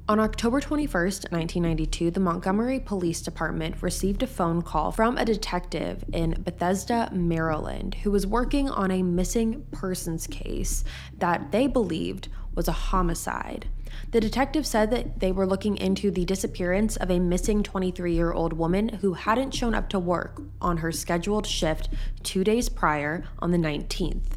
On 0.09 0.19
October 0.19 0.61
21st, 0.61 1.31
1992, 1.31 2.11
the 2.11 2.19
Montgomery 2.19 2.81
Police 2.81 3.23
Department 3.23 3.81
received 3.81 4.25
a 4.25 4.27
phone 4.27 4.61
call 4.61 4.91
from 4.91 5.17
a 5.17 5.25
detective 5.25 6.05
in 6.12 6.43
Bethesda, 6.43 7.09
Maryland, 7.12 7.95
who 8.03 8.11
was 8.11 8.27
working 8.27 8.69
on 8.69 8.91
a 8.91 9.05
missing 9.05 9.65
persons 9.71 10.27
case 10.27 10.83
that 11.19 11.53
they 11.53 11.69
believed 11.69 12.29
was 12.53 12.67
a 12.67 12.73
homicide. 12.73 13.69
The 14.11 14.21
detective 14.21 14.67
said 14.67 14.91
that 14.91 15.21
they 15.21 15.31
were 15.31 15.47
looking 15.47 15.77
into 15.77 16.11
the 16.11 16.25
disappearance 16.25 16.97
of 16.97 17.09
a 17.09 17.21
missing 17.21 17.62
23 17.62 18.12
year 18.12 18.33
old 18.33 18.55
woman 18.55 18.88
who 18.88 19.12
hadn't 19.12 19.55
shown 19.55 19.73
up 19.73 19.88
to 19.91 20.01
work 20.01 20.43
on 20.61 20.79
her 20.79 20.91
scheduled 20.91 21.47
shift 21.47 21.88
two 22.25 22.43
days 22.43 22.69
prior 22.69 23.23
on 23.38 23.53
the 23.53 23.59
19th. 23.59 24.33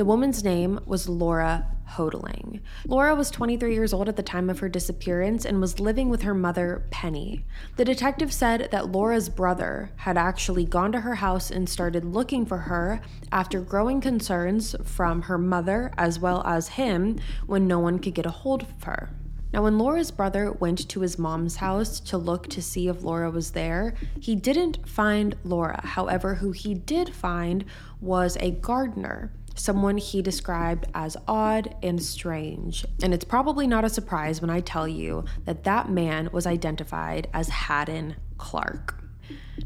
The 0.00 0.06
woman's 0.06 0.42
name 0.42 0.80
was 0.86 1.10
Laura 1.10 1.66
Houghteling. 1.90 2.60
Laura 2.86 3.14
was 3.14 3.30
23 3.30 3.74
years 3.74 3.92
old 3.92 4.08
at 4.08 4.16
the 4.16 4.22
time 4.22 4.48
of 4.48 4.60
her 4.60 4.68
disappearance 4.70 5.44
and 5.44 5.60
was 5.60 5.78
living 5.78 6.08
with 6.08 6.22
her 6.22 6.32
mother, 6.32 6.86
Penny. 6.90 7.44
The 7.76 7.84
detective 7.84 8.32
said 8.32 8.70
that 8.70 8.90
Laura's 8.90 9.28
brother 9.28 9.92
had 9.96 10.16
actually 10.16 10.64
gone 10.64 10.90
to 10.92 11.00
her 11.00 11.16
house 11.16 11.50
and 11.50 11.68
started 11.68 12.06
looking 12.06 12.46
for 12.46 12.56
her 12.56 13.02
after 13.30 13.60
growing 13.60 14.00
concerns 14.00 14.74
from 14.84 15.20
her 15.20 15.36
mother 15.36 15.92
as 15.98 16.18
well 16.18 16.42
as 16.46 16.68
him 16.68 17.18
when 17.46 17.68
no 17.68 17.78
one 17.78 17.98
could 17.98 18.14
get 18.14 18.24
a 18.24 18.30
hold 18.30 18.62
of 18.62 18.84
her. 18.84 19.10
Now, 19.52 19.64
when 19.64 19.78
Laura's 19.78 20.12
brother 20.12 20.52
went 20.52 20.88
to 20.88 21.00
his 21.00 21.18
mom's 21.18 21.56
house 21.56 21.98
to 22.00 22.16
look 22.16 22.46
to 22.48 22.62
see 22.62 22.86
if 22.86 23.02
Laura 23.02 23.30
was 23.30 23.50
there, 23.50 23.94
he 24.20 24.36
didn't 24.36 24.88
find 24.88 25.36
Laura. 25.42 25.80
However, 25.84 26.36
who 26.36 26.52
he 26.52 26.72
did 26.72 27.12
find 27.12 27.64
was 28.00 28.36
a 28.38 28.52
gardener 28.52 29.32
someone 29.60 29.98
he 29.98 30.22
described 30.22 30.86
as 30.94 31.16
odd 31.28 31.74
and 31.82 32.02
strange. 32.02 32.84
And 33.02 33.12
it's 33.14 33.24
probably 33.24 33.66
not 33.66 33.84
a 33.84 33.90
surprise 33.90 34.40
when 34.40 34.50
I 34.50 34.60
tell 34.60 34.88
you 34.88 35.24
that 35.44 35.64
that 35.64 35.90
man 35.90 36.30
was 36.32 36.46
identified 36.46 37.28
as 37.32 37.48
Hadden 37.48 38.16
Clark. 38.38 38.96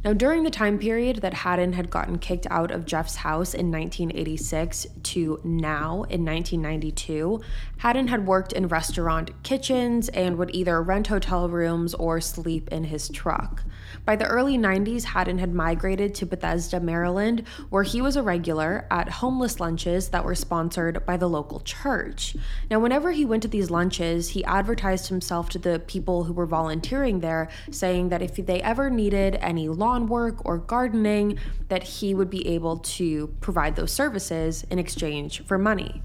Now, 0.02 0.12
during 0.12 0.42
the 0.42 0.50
time 0.50 0.78
period 0.78 1.16
that 1.18 1.34
Hadden 1.34 1.74
had 1.74 1.90
gotten 1.90 2.18
kicked 2.18 2.46
out 2.50 2.70
of 2.70 2.86
Jeff's 2.86 3.16
house 3.16 3.54
in 3.54 3.70
1986 3.70 4.86
to 5.02 5.40
now 5.44 6.04
in 6.04 6.24
1992, 6.24 7.40
Hadden 7.78 8.08
had 8.08 8.26
worked 8.26 8.52
in 8.52 8.68
restaurant 8.68 9.30
kitchens 9.42 10.08
and 10.10 10.36
would 10.38 10.54
either 10.54 10.82
rent 10.82 11.06
hotel 11.06 11.48
rooms 11.48 11.94
or 11.94 12.20
sleep 12.20 12.68
in 12.70 12.84
his 12.84 13.08
truck. 13.10 13.62
By 14.04 14.16
the 14.16 14.26
early 14.26 14.58
90s, 14.58 15.04
Hadden 15.04 15.38
had 15.38 15.54
migrated 15.54 16.14
to 16.16 16.26
Bethesda, 16.26 16.80
Maryland, 16.80 17.46
where 17.70 17.82
he 17.82 18.02
was 18.02 18.16
a 18.16 18.22
regular 18.22 18.86
at 18.90 19.08
homeless 19.08 19.60
lunches 19.60 20.08
that 20.10 20.24
were 20.24 20.34
sponsored 20.34 21.04
by 21.06 21.16
the 21.16 21.28
local 21.28 21.60
church. 21.60 22.36
Now, 22.70 22.80
whenever 22.80 23.12
he 23.12 23.24
went 23.24 23.42
to 23.42 23.48
these 23.48 23.70
lunches, 23.70 24.30
he 24.30 24.44
advertised 24.44 25.08
himself 25.08 25.48
to 25.50 25.58
the 25.58 25.78
people 25.78 26.24
who 26.24 26.32
were 26.32 26.46
volunteering 26.46 27.20
there, 27.20 27.48
saying 27.70 28.08
that 28.08 28.22
if 28.22 28.36
they 28.36 28.60
ever 28.62 28.90
needed 28.90 29.36
any 29.40 29.68
lawn 29.84 30.06
work 30.06 30.44
or 30.46 30.56
gardening, 30.56 31.38
that 31.68 31.82
he 31.82 32.14
would 32.14 32.30
be 32.30 32.46
able 32.48 32.78
to 32.78 33.26
provide 33.42 33.76
those 33.76 33.92
services 33.92 34.64
in 34.70 34.78
exchange 34.78 35.44
for 35.44 35.58
money. 35.58 36.02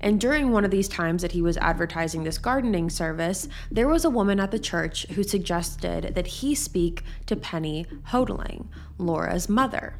And 0.00 0.20
during 0.20 0.52
one 0.52 0.64
of 0.64 0.70
these 0.70 0.88
times 0.88 1.22
that 1.22 1.32
he 1.32 1.42
was 1.42 1.56
advertising 1.56 2.22
this 2.22 2.38
gardening 2.38 2.88
service, 2.88 3.48
there 3.70 3.88
was 3.88 4.04
a 4.04 4.10
woman 4.10 4.38
at 4.38 4.52
the 4.52 4.58
church 4.60 5.06
who 5.08 5.24
suggested 5.24 6.14
that 6.14 6.26
he 6.26 6.54
speak 6.54 7.02
to 7.26 7.34
Penny 7.34 7.86
Houghteling, 8.10 8.66
Laura's 8.98 9.48
mother. 9.48 9.96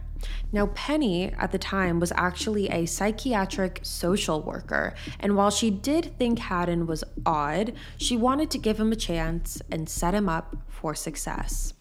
Now, 0.53 0.67
Penny 0.69 1.33
at 1.33 1.51
the 1.51 1.59
time 1.59 1.99
was 1.99 2.13
actually 2.13 2.69
a 2.69 2.87
psychiatric 2.87 3.81
social 3.83 4.41
worker, 4.43 4.95
and 5.19 5.37
while 5.37 5.51
she 5.51 5.71
did 5.71 6.17
think 6.19 6.39
Hadden 6.39 6.87
was 6.87 7.03
odd, 7.25 7.73
she 7.99 8.17
wanted 8.17 8.51
to 8.53 8.59
give 8.59 8.79
him 8.79 8.93
a 8.93 8.97
chance 8.97 9.61
and 9.71 9.89
set 9.89 10.15
him 10.15 10.29
up 10.29 10.57
for 10.69 10.95
success. 10.95 11.75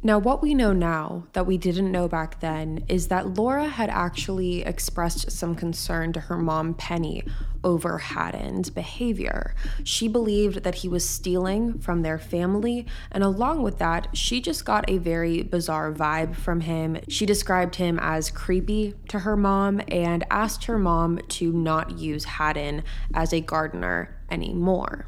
Now, 0.00 0.20
what 0.20 0.40
we 0.40 0.54
know 0.54 0.72
now 0.72 1.26
that 1.32 1.44
we 1.44 1.58
didn't 1.58 1.90
know 1.90 2.06
back 2.06 2.38
then 2.38 2.84
is 2.86 3.08
that 3.08 3.34
Laura 3.34 3.66
had 3.66 3.90
actually 3.90 4.62
expressed 4.62 5.32
some 5.32 5.56
concern 5.56 6.12
to 6.12 6.20
her 6.20 6.38
mom, 6.38 6.74
Penny, 6.74 7.24
over 7.64 7.98
Hadden's 7.98 8.70
behavior. 8.70 9.56
She 9.82 10.06
believed 10.06 10.62
that 10.62 10.76
he 10.76 10.88
was 10.88 11.08
stealing 11.08 11.80
from 11.80 12.02
their 12.02 12.16
family, 12.16 12.86
and 13.10 13.24
along 13.24 13.64
with 13.64 13.78
that, 13.78 14.16
she 14.16 14.40
just 14.40 14.64
got 14.64 14.88
a 14.88 14.98
very 14.98 15.42
bizarre 15.42 15.92
vibe 15.92 16.36
from 16.36 16.60
him. 16.60 16.98
She 17.08 17.26
described 17.26 17.74
him 17.74 17.98
as 18.00 18.30
creepy 18.30 18.94
to 19.08 19.18
her 19.20 19.36
mom 19.36 19.80
and 19.88 20.24
asked 20.30 20.66
her 20.66 20.78
mom 20.78 21.18
to 21.28 21.52
not 21.52 21.98
use 21.98 22.22
Hadden 22.24 22.84
as 23.14 23.32
a 23.32 23.40
gardener 23.40 24.16
anymore. 24.30 25.06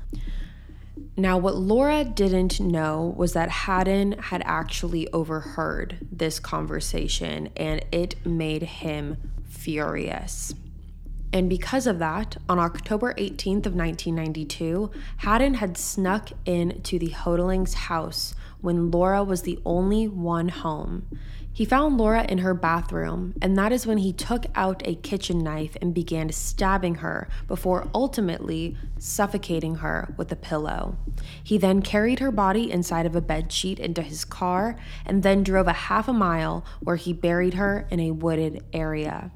Now, 1.20 1.36
what 1.36 1.56
Laura 1.56 2.02
didn't 2.02 2.60
know 2.60 3.12
was 3.14 3.34
that 3.34 3.50
Hadden 3.50 4.12
had 4.12 4.40
actually 4.46 5.06
overheard 5.12 5.98
this 6.10 6.40
conversation 6.40 7.50
and 7.58 7.84
it 7.92 8.24
made 8.24 8.62
him 8.62 9.18
furious. 9.46 10.54
And 11.30 11.50
because 11.50 11.86
of 11.86 11.98
that, 11.98 12.38
on 12.48 12.58
October 12.58 13.12
18th 13.12 13.66
of 13.66 13.74
1992, 13.74 14.90
Hadden 15.18 15.54
had 15.54 15.76
snuck 15.76 16.30
into 16.46 16.98
the 16.98 17.10
Houghteling's 17.10 17.74
house 17.74 18.34
when 18.62 18.90
Laura 18.90 19.22
was 19.22 19.42
the 19.42 19.58
only 19.66 20.08
one 20.08 20.48
home. 20.48 21.06
He 21.60 21.66
found 21.66 21.98
Laura 21.98 22.24
in 22.26 22.38
her 22.38 22.54
bathroom, 22.54 23.34
and 23.42 23.54
that 23.58 23.70
is 23.70 23.86
when 23.86 23.98
he 23.98 24.14
took 24.14 24.46
out 24.54 24.80
a 24.86 24.94
kitchen 24.94 25.40
knife 25.40 25.76
and 25.82 25.92
began 25.92 26.32
stabbing 26.32 26.94
her 26.94 27.28
before 27.46 27.90
ultimately 27.94 28.78
suffocating 28.98 29.74
her 29.74 30.14
with 30.16 30.32
a 30.32 30.36
pillow. 30.36 30.96
He 31.44 31.58
then 31.58 31.82
carried 31.82 32.20
her 32.20 32.30
body 32.30 32.72
inside 32.72 33.04
of 33.04 33.14
a 33.14 33.20
bed 33.20 33.52
sheet 33.52 33.78
into 33.78 34.00
his 34.00 34.24
car 34.24 34.76
and 35.04 35.22
then 35.22 35.42
drove 35.42 35.66
a 35.66 35.74
half 35.74 36.08
a 36.08 36.14
mile 36.14 36.64
where 36.80 36.96
he 36.96 37.12
buried 37.12 37.52
her 37.52 37.86
in 37.90 38.00
a 38.00 38.12
wooded 38.12 38.64
area. 38.72 39.30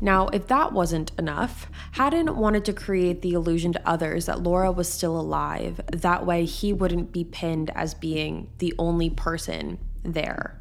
Now, 0.00 0.26
if 0.32 0.48
that 0.48 0.72
wasn't 0.72 1.12
enough, 1.20 1.70
Hadden 1.92 2.36
wanted 2.36 2.64
to 2.64 2.72
create 2.72 3.22
the 3.22 3.34
illusion 3.34 3.72
to 3.74 3.88
others 3.88 4.26
that 4.26 4.42
Laura 4.42 4.72
was 4.72 4.92
still 4.92 5.16
alive. 5.20 5.80
That 5.92 6.26
way, 6.26 6.46
he 6.46 6.72
wouldn't 6.72 7.12
be 7.12 7.22
pinned 7.22 7.70
as 7.76 7.94
being 7.94 8.50
the 8.58 8.74
only 8.76 9.08
person 9.08 9.78
there 10.02 10.59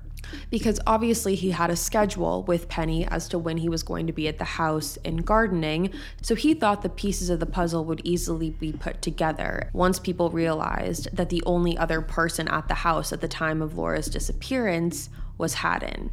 because 0.50 0.80
obviously 0.86 1.36
he 1.36 1.52
had 1.52 1.70
a 1.70 1.76
schedule 1.76 2.44
with 2.44 2.70
Penny 2.70 3.08
as 3.08 3.28
to 3.30 3.40
when 3.40 3.58
he 3.58 3.70
was 3.70 3.84
going 3.84 4.08
to 4.08 4.14
be 4.14 4.28
at 4.28 4.38
the 4.38 4.44
house 4.44 4.98
and 5.04 5.26
gardening, 5.26 5.92
so 6.22 6.36
he 6.36 6.54
thought 6.54 6.82
the 6.82 6.90
pieces 6.90 7.30
of 7.30 7.40
the 7.40 7.46
puzzle 7.46 7.86
would 7.86 8.02
easily 8.04 8.50
be 8.50 8.72
put 8.72 9.02
together 9.02 9.70
once 9.74 10.00
people 10.00 10.30
realized 10.30 11.08
that 11.16 11.30
the 11.30 11.44
only 11.46 11.78
other 11.78 12.02
person 12.02 12.48
at 12.48 12.68
the 12.68 12.76
house 12.76 13.12
at 13.12 13.22
the 13.22 13.28
time 13.28 13.62
of 13.62 13.78
Laura's 13.78 14.08
disappearance 14.08 15.10
was 15.38 15.56
Hadden. 15.56 16.12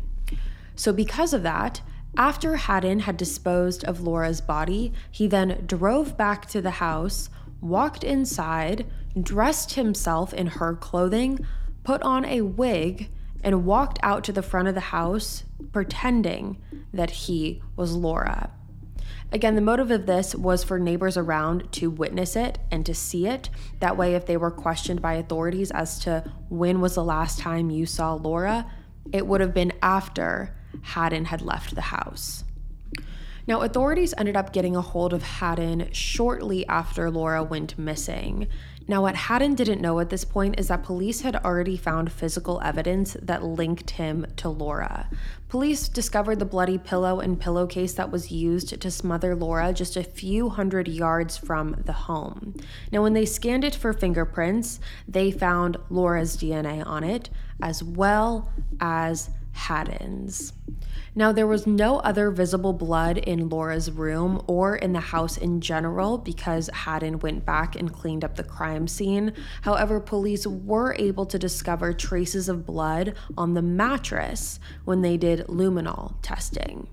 So, 0.75 0.93
because 0.93 1.33
of 1.33 1.43
that, 1.43 1.81
after 2.17 2.57
Hadden 2.57 3.01
had 3.01 3.17
disposed 3.17 3.85
of 3.85 4.01
Laura's 4.01 4.41
body, 4.41 4.93
he 5.11 5.27
then 5.27 5.65
drove 5.67 6.17
back 6.17 6.47
to 6.47 6.63
the 6.63 6.73
house, 6.73 7.29
walked 7.61 8.05
inside, 8.05 8.87
dressed 9.21 9.75
himself 9.75 10.33
in 10.33 10.47
her 10.47 10.75
clothing, 10.75 11.45
put 11.85 12.03
on 12.03 12.25
a 12.25 12.41
wig, 12.43 13.11
and 13.47 13.65
walked 13.65 14.01
out 14.03 14.25
to 14.25 14.33
the 14.33 14.43
front 14.43 14.67
of 14.67 14.75
the 14.75 14.81
house 14.81 15.45
pretending 15.73 16.61
that 16.93 17.11
he 17.11 17.63
was 17.77 17.95
Laura. 17.95 18.51
Again, 19.31 19.55
the 19.55 19.61
motive 19.61 19.93
of 19.93 20.07
this 20.07 20.35
was 20.35 20.65
for 20.65 20.81
neighbors 20.81 21.17
around 21.17 21.71
to 21.75 21.89
witness 21.89 22.35
it 22.35 22.59
and 22.73 22.85
to 22.85 22.93
see 22.93 23.29
it. 23.29 23.49
That 23.79 23.97
way, 23.97 24.15
if 24.15 24.27
they 24.27 24.37
were 24.37 24.51
questioned 24.51 25.01
by 25.01 25.15
authorities 25.15 25.71
as 25.71 26.01
to 26.01 26.25
when 26.49 26.81
was 26.81 26.97
the 26.97 27.05
last 27.05 27.39
time 27.39 27.71
you 27.71 27.87
saw 27.87 28.15
Laura, 28.15 28.71
it 29.13 29.27
would 29.27 29.41
have 29.41 29.55
been 29.55 29.73
after 29.81 30.57
Hadden 30.83 31.27
had 31.27 31.41
left 31.41 31.77
the 31.77 31.83
house. 31.83 32.43
Now, 33.47 33.61
authorities 33.61 34.13
ended 34.19 34.37
up 34.37 34.53
getting 34.53 34.75
a 34.75 34.81
hold 34.81 35.13
of 35.13 35.23
Hadden 35.23 35.93
shortly 35.93 36.67
after 36.67 37.13
Laura 37.13 37.45
went 37.45 37.79
missing. 37.79 38.49
Now, 38.89 39.03
what 39.03 39.17
Hadden 39.17 39.57
didn't 39.57 39.81
know 39.81 39.99
at 39.99 40.11
this 40.11 40.25
point 40.25 40.61
is 40.61 40.69
that 40.69 40.85
police 40.85 41.23
had 41.23 41.35
already 41.37 41.77
found 41.77 42.13
physical 42.13 42.61
evidence 42.63 43.17
that 43.21 43.43
linked 43.43 43.91
him 43.91 44.27
to 44.37 44.49
Laura. 44.49 45.11
Police 45.49 45.89
discovered 45.89 46.39
the 46.39 46.45
bloody 46.45 46.79
pillow 46.79 47.19
and 47.19 47.41
pillowcase 47.41 47.95
that 47.95 48.13
was 48.13 48.31
used 48.31 48.81
to 48.81 48.91
smother 48.91 49.35
Laura 49.35 49.73
just 49.73 49.97
a 49.97 50.05
few 50.05 50.51
hundred 50.51 50.87
yards 50.87 51.37
from 51.37 51.83
the 51.85 51.93
home. 51.93 52.55
Now, 52.93 53.03
when 53.03 53.15
they 53.15 53.25
scanned 53.25 53.65
it 53.65 53.75
for 53.75 53.93
fingerprints, 53.93 54.79
they 55.09 55.33
found 55.33 55.79
Laura's 55.91 56.37
DNA 56.37 56.87
on 56.87 57.03
it, 57.03 57.29
as 57.61 57.83
well 57.83 58.53
as 58.81 59.31
Hadden's. 59.53 60.53
Now, 61.19 61.33
there 61.33 61.47
was 61.47 61.67
no 61.67 62.01
other 62.01 62.31
visible 62.31 62.75
blood 62.75 63.17
in 63.17 63.49
Laura's 63.49 63.91
room 63.91 64.43
or 64.47 64.77
in 64.77 64.93
the 64.93 65.01
house 65.01 65.39
in 65.39 65.63
general 65.63 66.19
because 66.19 66.69
Hadden 66.75 67.21
went 67.21 67.47
back 67.47 67.75
and 67.75 67.91
cleaned 67.91 68.23
up 68.23 68.37
the 68.37 68.45
crime 68.45 68.87
scene. 68.87 69.33
However, 69.63 69.99
police 69.99 70.47
were 70.47 70.95
able 70.99 71.25
to 71.25 71.39
discover 71.39 71.95
traces 71.95 72.51
of 72.51 72.67
blood 72.67 73.15
on 73.39 73.55
the 73.55 73.63
mattress 73.63 74.61
when 74.85 75.01
they 75.01 75.17
did 75.17 75.47
luminol 75.47 76.17
testing. 76.21 76.87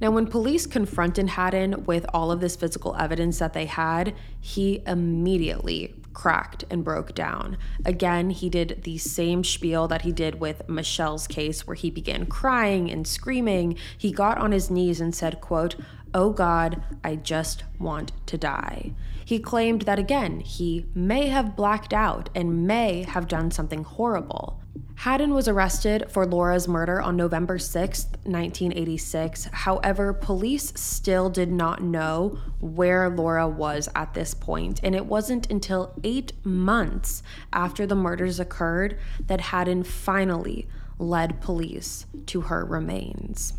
Now, 0.00 0.10
when 0.10 0.26
police 0.26 0.66
confronted 0.66 1.28
Hadden 1.28 1.84
with 1.84 2.04
all 2.12 2.32
of 2.32 2.40
this 2.40 2.56
physical 2.56 2.96
evidence 2.96 3.38
that 3.38 3.52
they 3.52 3.66
had, 3.66 4.12
he 4.40 4.82
immediately 4.88 5.94
cracked 6.16 6.64
and 6.70 6.82
broke 6.82 7.14
down. 7.14 7.58
Again, 7.84 8.30
he 8.30 8.48
did 8.48 8.80
the 8.84 8.96
same 8.96 9.44
spiel 9.44 9.86
that 9.86 10.00
he 10.00 10.12
did 10.12 10.40
with 10.40 10.66
Michelle's 10.66 11.26
case 11.26 11.66
where 11.66 11.76
he 11.76 11.90
began 11.90 12.24
crying 12.24 12.90
and 12.90 13.06
screaming. 13.06 13.76
He 13.98 14.12
got 14.12 14.38
on 14.38 14.50
his 14.50 14.70
knees 14.70 14.98
and 14.98 15.14
said, 15.14 15.42
quote, 15.42 15.76
"Oh 16.14 16.30
God, 16.30 16.82
I 17.04 17.16
just 17.16 17.64
want 17.78 18.12
to 18.24 18.38
die." 18.38 18.94
He 19.26 19.38
claimed 19.38 19.82
that 19.82 19.98
again, 19.98 20.40
he 20.40 20.86
may 20.94 21.26
have 21.26 21.54
blacked 21.54 21.92
out 21.92 22.30
and 22.34 22.66
may 22.66 23.02
have 23.02 23.28
done 23.28 23.50
something 23.50 23.84
horrible. 23.84 24.62
Hadden 24.96 25.34
was 25.34 25.46
arrested 25.46 26.06
for 26.10 26.26
Laura's 26.26 26.66
murder 26.66 27.02
on 27.02 27.16
November 27.16 27.58
6, 27.58 28.04
1986. 28.24 29.44
However, 29.52 30.14
police 30.14 30.72
still 30.74 31.28
did 31.28 31.52
not 31.52 31.82
know 31.82 32.38
where 32.60 33.10
Laura 33.10 33.46
was 33.46 33.90
at 33.94 34.14
this 34.14 34.32
point, 34.32 34.80
and 34.82 34.94
it 34.94 35.04
wasn't 35.04 35.50
until 35.50 35.92
eight 36.02 36.32
months 36.44 37.22
after 37.52 37.86
the 37.86 37.94
murders 37.94 38.40
occurred 38.40 38.98
that 39.26 39.42
Hadden 39.42 39.84
finally 39.84 40.66
led 40.98 41.42
police 41.42 42.06
to 42.26 42.42
her 42.42 42.64
remains. 42.64 43.52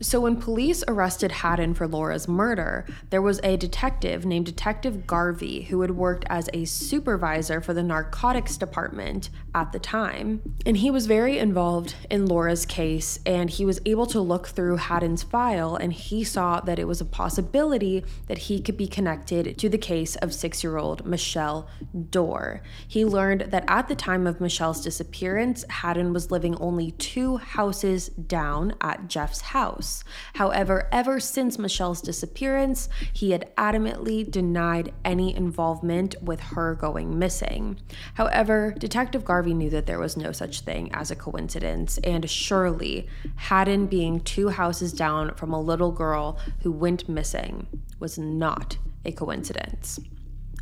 So, 0.00 0.20
when 0.20 0.36
police 0.36 0.84
arrested 0.86 1.32
Hadden 1.32 1.72
for 1.72 1.88
Laura's 1.88 2.28
murder, 2.28 2.84
there 3.08 3.22
was 3.22 3.40
a 3.42 3.56
detective 3.56 4.26
named 4.26 4.44
Detective 4.44 5.06
Garvey 5.06 5.62
who 5.62 5.80
had 5.80 5.92
worked 5.92 6.26
as 6.28 6.50
a 6.52 6.66
supervisor 6.66 7.62
for 7.62 7.72
the 7.72 7.82
narcotics 7.82 8.58
department 8.58 9.30
at 9.54 9.72
the 9.72 9.78
time. 9.78 10.42
And 10.66 10.76
he 10.76 10.90
was 10.90 11.06
very 11.06 11.38
involved 11.38 11.94
in 12.10 12.26
Laura's 12.26 12.66
case, 12.66 13.20
and 13.24 13.48
he 13.48 13.64
was 13.64 13.80
able 13.86 14.04
to 14.08 14.20
look 14.20 14.48
through 14.48 14.76
Hadden's 14.76 15.22
file 15.22 15.76
and 15.76 15.94
he 15.94 16.24
saw 16.24 16.60
that 16.60 16.78
it 16.78 16.86
was 16.86 17.00
a 17.00 17.06
possibility 17.06 18.04
that 18.26 18.38
he 18.38 18.60
could 18.60 18.76
be 18.76 18.86
connected 18.86 19.56
to 19.56 19.70
the 19.70 19.78
case 19.78 20.16
of 20.16 20.34
six 20.34 20.62
year 20.62 20.76
old 20.76 21.06
Michelle 21.06 21.68
Dorr. 22.10 22.60
He 22.86 23.06
learned 23.06 23.46
that 23.48 23.64
at 23.66 23.88
the 23.88 23.94
time 23.96 24.26
of 24.26 24.42
Michelle's 24.42 24.82
disappearance, 24.82 25.64
Hadden 25.70 26.12
was 26.12 26.30
living 26.30 26.54
only 26.56 26.90
two 26.92 27.38
houses 27.38 28.08
down 28.08 28.74
at 28.82 29.08
Jeff's 29.08 29.40
house 29.40 29.85
house. 29.86 30.04
However, 30.34 30.88
ever 30.92 31.20
since 31.20 31.58
Michelle's 31.58 32.00
disappearance, 32.00 32.88
he 33.12 33.30
had 33.30 33.54
adamantly 33.56 34.28
denied 34.28 34.92
any 35.04 35.34
involvement 35.34 36.14
with 36.20 36.40
her 36.40 36.74
going 36.74 37.18
missing. 37.18 37.78
However, 38.14 38.74
Detective 38.78 39.24
Garvey 39.24 39.54
knew 39.54 39.70
that 39.70 39.86
there 39.86 39.98
was 39.98 40.16
no 40.16 40.32
such 40.32 40.60
thing 40.60 40.90
as 40.92 41.10
a 41.10 41.16
coincidence, 41.16 41.98
and 41.98 42.28
surely 42.28 43.08
Hadden 43.36 43.86
being 43.86 44.20
two 44.20 44.48
houses 44.48 44.92
down 44.92 45.34
from 45.34 45.52
a 45.52 45.60
little 45.60 45.92
girl 45.92 46.38
who 46.62 46.72
went 46.72 47.08
missing 47.08 47.66
was 48.00 48.18
not 48.18 48.78
a 49.04 49.12
coincidence. 49.12 50.00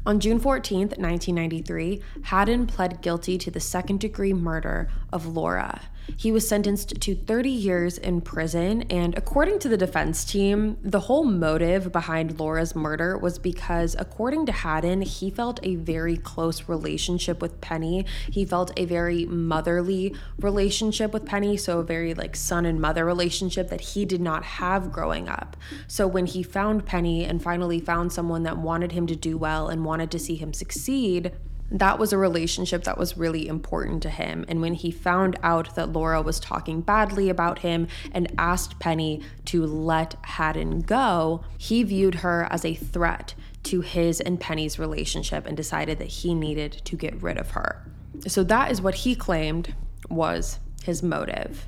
On 0.07 0.21
June 0.21 0.39
14, 0.39 0.81
1993, 0.81 2.03
Hadden 2.25 2.67
pled 2.67 3.01
guilty 3.01 3.39
to 3.39 3.51
the 3.51 3.59
second 3.59 4.01
degree 4.01 4.35
murder 4.35 4.91
of 5.11 5.27
Laura. 5.27 5.81
He 6.17 6.31
was 6.31 6.47
sentenced 6.47 7.01
to 7.01 7.15
30 7.15 7.51
years 7.51 7.99
in 7.99 8.21
prison, 8.21 8.83
and 8.83 9.17
according 9.17 9.59
to 9.61 9.69
the 9.69 9.77
defense 9.77 10.25
team, 10.25 10.77
the 10.83 11.01
whole 11.01 11.25
motive 11.25 11.93
behind 11.93 12.39
Laura's 12.39 12.75
murder 12.75 13.17
was 13.17 13.39
because, 13.39 13.97
according 13.99 14.47
to 14.47 14.53
Hadden, 14.53 15.03
he 15.03 15.31
felt 15.31 15.61
a 15.63 15.77
very 15.77 16.17
close 16.17 16.69
relationship 16.69 17.41
with 17.41 17.61
Penny. 17.61 18.05
He 18.31 18.45
felt 18.45 18.73
a 18.77 18.85
very 18.85 19.25
motherly 19.27 20.15
relationship 20.39 21.13
with 21.13 21.25
Penny, 21.25 21.57
so 21.57 21.81
a 21.81 21.85
very 21.85 22.15
like 22.15 22.37
son 22.37 22.67
and 22.67 22.81
mother 22.81 23.05
relationship 23.05 23.69
that 23.71 23.81
he 23.81 24.05
did 24.05 24.21
not 24.21 24.45
have 24.45 24.93
growing 24.93 25.29
up. 25.29 25.57
So 25.87 26.07
when 26.07 26.27
he 26.27 26.43
found 26.43 26.87
Penny 26.87 27.25
and 27.25 27.43
finally 27.43 27.81
found 27.81 28.13
someone 28.13 28.43
that 28.45 28.59
wanted 28.59 28.93
him 28.93 29.07
to 29.07 29.17
do 29.17 29.37
well 29.39 29.69
and 29.69 29.85
wanted 29.85 30.11
to 30.13 30.19
see 30.19 30.37
him 30.37 30.53
succeed, 30.53 31.33
that 31.71 31.99
was 31.99 32.13
a 32.13 32.19
relationship 32.19 32.85
that 32.85 32.99
was 32.99 33.17
really 33.17 33.49
important 33.49 34.03
to 34.03 34.11
him. 34.11 34.45
And 34.49 34.61
when 34.61 34.75
he 34.75 34.91
found 34.91 35.39
out 35.43 35.75
that 35.75 35.93
Laura 35.93 36.23
was 36.23 36.39
talking 36.39 36.81
badly 36.81 37.29
about 37.29 37.61
him 37.61 37.89
and 38.13 38.33
asked 38.39 38.79
Penny 38.79 39.23
to 39.47 39.67
let 39.67 40.15
Hadden 40.23 40.81
go, 40.81 41.43
he 41.59 41.83
viewed 41.83 42.17
her 42.17 42.47
as 42.51 42.65
a 42.65 42.75
threat 42.75 43.35
to 43.65 43.81
his 43.81 44.21
and 44.21 44.39
Penny's 44.39 44.79
relationship 44.79 45.47
and 45.47 45.57
decided 45.57 45.99
that 45.99 46.09
he 46.09 46.35
needed 46.35 46.83
to 46.85 46.97
get 46.97 47.21
rid 47.23 47.39
of 47.39 47.51
her. 47.53 47.83
So 48.27 48.45
that 48.45 48.71
is 48.71 48.81
what 48.81 48.95
he 48.95 49.15
claimed 49.15 49.75
was 50.09 50.61
his 50.85 51.03
motive. 51.03 51.67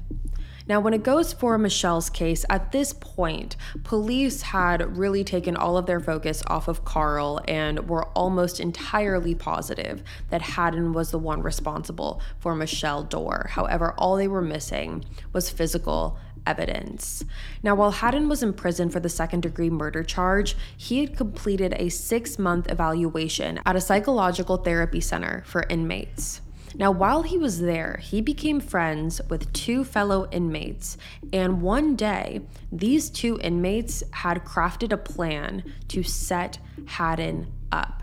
Now, 0.69 0.81
when 0.81 0.95
it 0.95 1.05
goes 1.05 1.33
for 1.33 1.57
Michelle's 1.59 2.11
case, 2.11 2.45
at 2.51 2.73
this 2.73 2.93
point, 2.93 3.57
police 3.85 4.43
had 4.43 4.97
really 4.97 5.23
taken 5.23 5.57
all 5.57 5.77
of 5.77 5.87
their 5.87 6.01
focus 6.01 6.43
off 6.49 6.67
of 6.67 6.85
Carl 6.85 7.41
and 7.47 7.89
were 7.89 8.07
almost 8.09 8.59
entirely 8.59 9.35
positive 9.35 10.03
that 10.31 10.43
Hadden 10.43 10.93
was 10.93 11.11
the 11.13 11.19
one 11.19 11.43
responsible 11.43 12.21
for 12.41 12.57
Michelle 12.57 13.05
Dorr. 13.05 13.49
However, 13.51 13.95
all 13.97 14.17
they 14.17 14.29
were 14.29 14.43
missing 14.43 15.05
was 15.33 15.51
physical 15.51 16.19
evidence. 16.47 17.25
Now, 17.63 17.75
while 17.75 17.91
Hadden 17.91 18.29
was 18.29 18.43
in 18.43 18.53
prison 18.53 18.91
for 18.91 19.01
the 19.01 19.09
second 19.09 19.43
degree 19.43 19.71
murder 19.71 20.03
charge, 20.03 20.57
he 20.77 21.01
had 21.01 21.17
completed 21.17 21.75
a 21.77 21.89
six 21.91 22.39
month 22.39 22.71
evaluation 22.71 23.61
at 23.67 23.77
a 23.77 23.81
psychological 23.81 24.57
therapy 24.57 25.01
center 25.01 25.43
for 25.47 25.65
inmates. 25.69 26.41
Now, 26.79 26.91
while 26.91 27.23
he 27.23 27.39
was 27.39 27.61
there, 27.61 27.99
he 28.03 28.21
became 28.21 28.61
friends 28.61 29.23
with 29.31 29.53
two 29.55 29.83
fellow 29.83 30.29
inmates, 30.31 30.99
and 31.33 31.63
one 31.63 31.97
day, 31.97 32.43
these 32.71 33.09
two 33.09 33.39
inmates 33.43 34.03
had 34.11 34.45
crafted 34.45 34.93
a 34.93 34.99
plan 34.99 35.65
to 35.89 36.03
set 36.03 36.59
Hadden 36.85 37.51
up. 37.73 38.03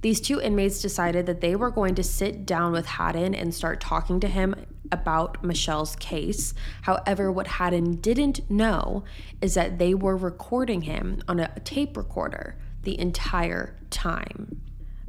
These 0.00 0.22
two 0.22 0.40
inmates 0.40 0.80
decided 0.80 1.26
that 1.26 1.42
they 1.42 1.54
were 1.54 1.70
going 1.70 1.94
to 1.96 2.02
sit 2.02 2.46
down 2.46 2.72
with 2.72 2.86
Hadden 2.86 3.34
and 3.34 3.54
start 3.54 3.80
talking 3.80 4.20
to 4.20 4.28
him 4.28 4.54
about 4.90 5.44
Michelle's 5.44 5.96
case. 5.96 6.54
However, 6.82 7.30
what 7.30 7.46
Hadden 7.46 7.96
didn't 7.96 8.48
know 8.50 9.04
is 9.42 9.54
that 9.54 9.78
they 9.78 9.94
were 9.94 10.16
recording 10.16 10.82
him 10.82 11.20
on 11.28 11.40
a 11.40 11.58
tape 11.60 11.96
recorder 11.96 12.56
the 12.84 12.98
entire 12.98 13.76
time. 13.90 14.62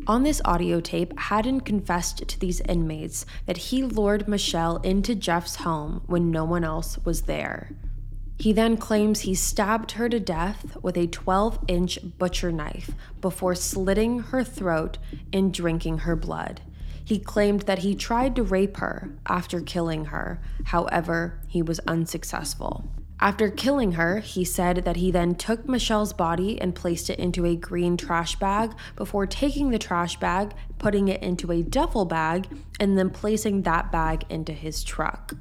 On 0.07 0.23
this 0.23 0.41
audio 0.45 0.79
tape, 0.79 1.17
Hadden 1.17 1.61
confessed 1.61 2.27
to 2.27 2.39
these 2.39 2.61
inmates 2.61 3.25
that 3.47 3.57
he 3.57 3.83
lured 3.83 4.27
Michelle 4.27 4.77
into 4.77 5.15
Jeff's 5.15 5.55
home 5.57 6.03
when 6.05 6.29
no 6.29 6.45
one 6.45 6.63
else 6.63 6.99
was 7.03 7.23
there. 7.23 7.71
He 8.37 8.53
then 8.53 8.77
claims 8.77 9.21
he 9.21 9.33
stabbed 9.33 9.93
her 9.93 10.09
to 10.09 10.19
death 10.19 10.77
with 10.81 10.97
a 10.97 11.07
12 11.07 11.59
inch 11.67 11.99
butcher 12.17 12.51
knife 12.51 12.91
before 13.21 13.55
slitting 13.55 14.19
her 14.19 14.43
throat 14.43 14.97
and 15.31 15.53
drinking 15.53 15.99
her 15.99 16.15
blood. 16.15 16.61
He 17.03 17.17
claimed 17.17 17.61
that 17.61 17.79
he 17.79 17.95
tried 17.95 18.35
to 18.35 18.43
rape 18.43 18.77
her 18.77 19.15
after 19.27 19.61
killing 19.61 20.05
her, 20.05 20.41
however, 20.65 21.39
he 21.47 21.61
was 21.61 21.79
unsuccessful. 21.87 22.91
After 23.19 23.49
killing 23.49 23.93
her, 23.93 24.19
he 24.19 24.43
said 24.43 24.83
that 24.85 24.97
he 24.97 25.09
then 25.09 25.35
took 25.35 25.67
Michelle's 25.67 26.13
body 26.13 26.59
and 26.61 26.75
placed 26.75 27.09
it 27.09 27.17
into 27.17 27.45
a 27.45 27.55
green 27.55 27.97
trash 27.97 28.35
bag 28.35 28.73
before 28.95 29.25
taking 29.25 29.69
the 29.69 29.79
trash 29.79 30.19
bag, 30.19 30.53
putting 30.77 31.07
it 31.07 31.23
into 31.23 31.51
a 31.51 31.63
duffel 31.63 32.05
bag, 32.05 32.47
and 32.79 32.97
then 32.97 33.09
placing 33.09 33.61
that 33.61 33.91
bag 33.91 34.25
into 34.29 34.51
his 34.51 34.83
truck. 34.83 35.33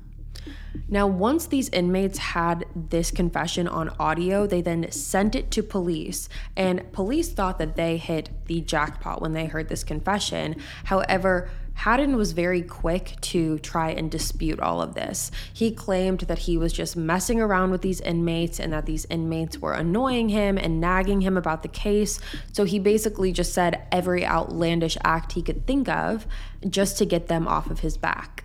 Now, 0.88 1.06
once 1.06 1.46
these 1.46 1.68
inmates 1.70 2.18
had 2.18 2.66
this 2.74 3.10
confession 3.10 3.66
on 3.66 3.88
audio, 3.98 4.46
they 4.46 4.60
then 4.60 4.90
sent 4.92 5.34
it 5.34 5.50
to 5.52 5.62
police, 5.62 6.28
and 6.56 6.92
police 6.92 7.32
thought 7.32 7.58
that 7.58 7.76
they 7.76 7.96
hit 7.96 8.30
the 8.46 8.60
jackpot 8.60 9.20
when 9.20 9.32
they 9.32 9.46
heard 9.46 9.68
this 9.68 9.82
confession. 9.82 10.56
However, 10.84 11.50
Hadden 11.74 12.16
was 12.16 12.32
very 12.32 12.62
quick 12.62 13.16
to 13.20 13.58
try 13.58 13.90
and 13.90 14.10
dispute 14.10 14.58
all 14.60 14.80
of 14.80 14.94
this. 14.94 15.30
He 15.52 15.70
claimed 15.70 16.20
that 16.20 16.40
he 16.40 16.56
was 16.56 16.72
just 16.72 16.96
messing 16.96 17.40
around 17.40 17.72
with 17.72 17.82
these 17.82 18.00
inmates 18.00 18.58
and 18.58 18.72
that 18.72 18.87
these 18.87 19.06
inmates 19.10 19.58
were 19.58 19.74
annoying 19.74 20.30
him 20.30 20.56
and 20.56 20.80
nagging 20.80 21.20
him 21.20 21.37
about 21.37 21.62
the 21.62 21.68
case. 21.68 22.20
So 22.52 22.64
he 22.64 22.78
basically 22.78 23.32
just 23.32 23.52
said 23.52 23.87
every 23.92 24.24
outlandish 24.24 24.96
act 25.04 25.32
he 25.32 25.42
could 25.42 25.66
think 25.66 25.88
of 25.88 26.26
just 26.68 26.96
to 26.98 27.04
get 27.04 27.28
them 27.28 27.46
off 27.46 27.70
of 27.70 27.80
his 27.80 27.98
back. 27.98 28.44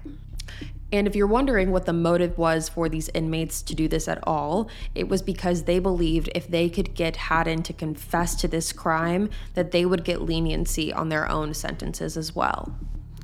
And 0.91 1.07
if 1.07 1.15
you're 1.15 1.27
wondering 1.27 1.71
what 1.71 1.85
the 1.85 1.93
motive 1.93 2.37
was 2.37 2.67
for 2.67 2.89
these 2.89 3.09
inmates 3.13 3.61
to 3.61 3.75
do 3.75 3.87
this 3.87 4.07
at 4.07 4.19
all, 4.27 4.69
it 4.95 5.07
was 5.07 5.21
because 5.21 5.63
they 5.63 5.77
believed 5.77 6.29
if 6.33 6.47
they 6.47 6.67
could 6.67 6.95
get 6.95 7.15
Hadden 7.15 7.61
to 7.63 7.73
confess 7.73 8.33
to 8.35 8.47
this 8.47 8.73
crime, 8.73 9.29
that 9.53 9.71
they 9.71 9.85
would 9.85 10.03
get 10.03 10.23
leniency 10.23 10.91
on 10.91 11.09
their 11.09 11.29
own 11.29 11.53
sentences 11.53 12.17
as 12.17 12.35
well. 12.35 12.75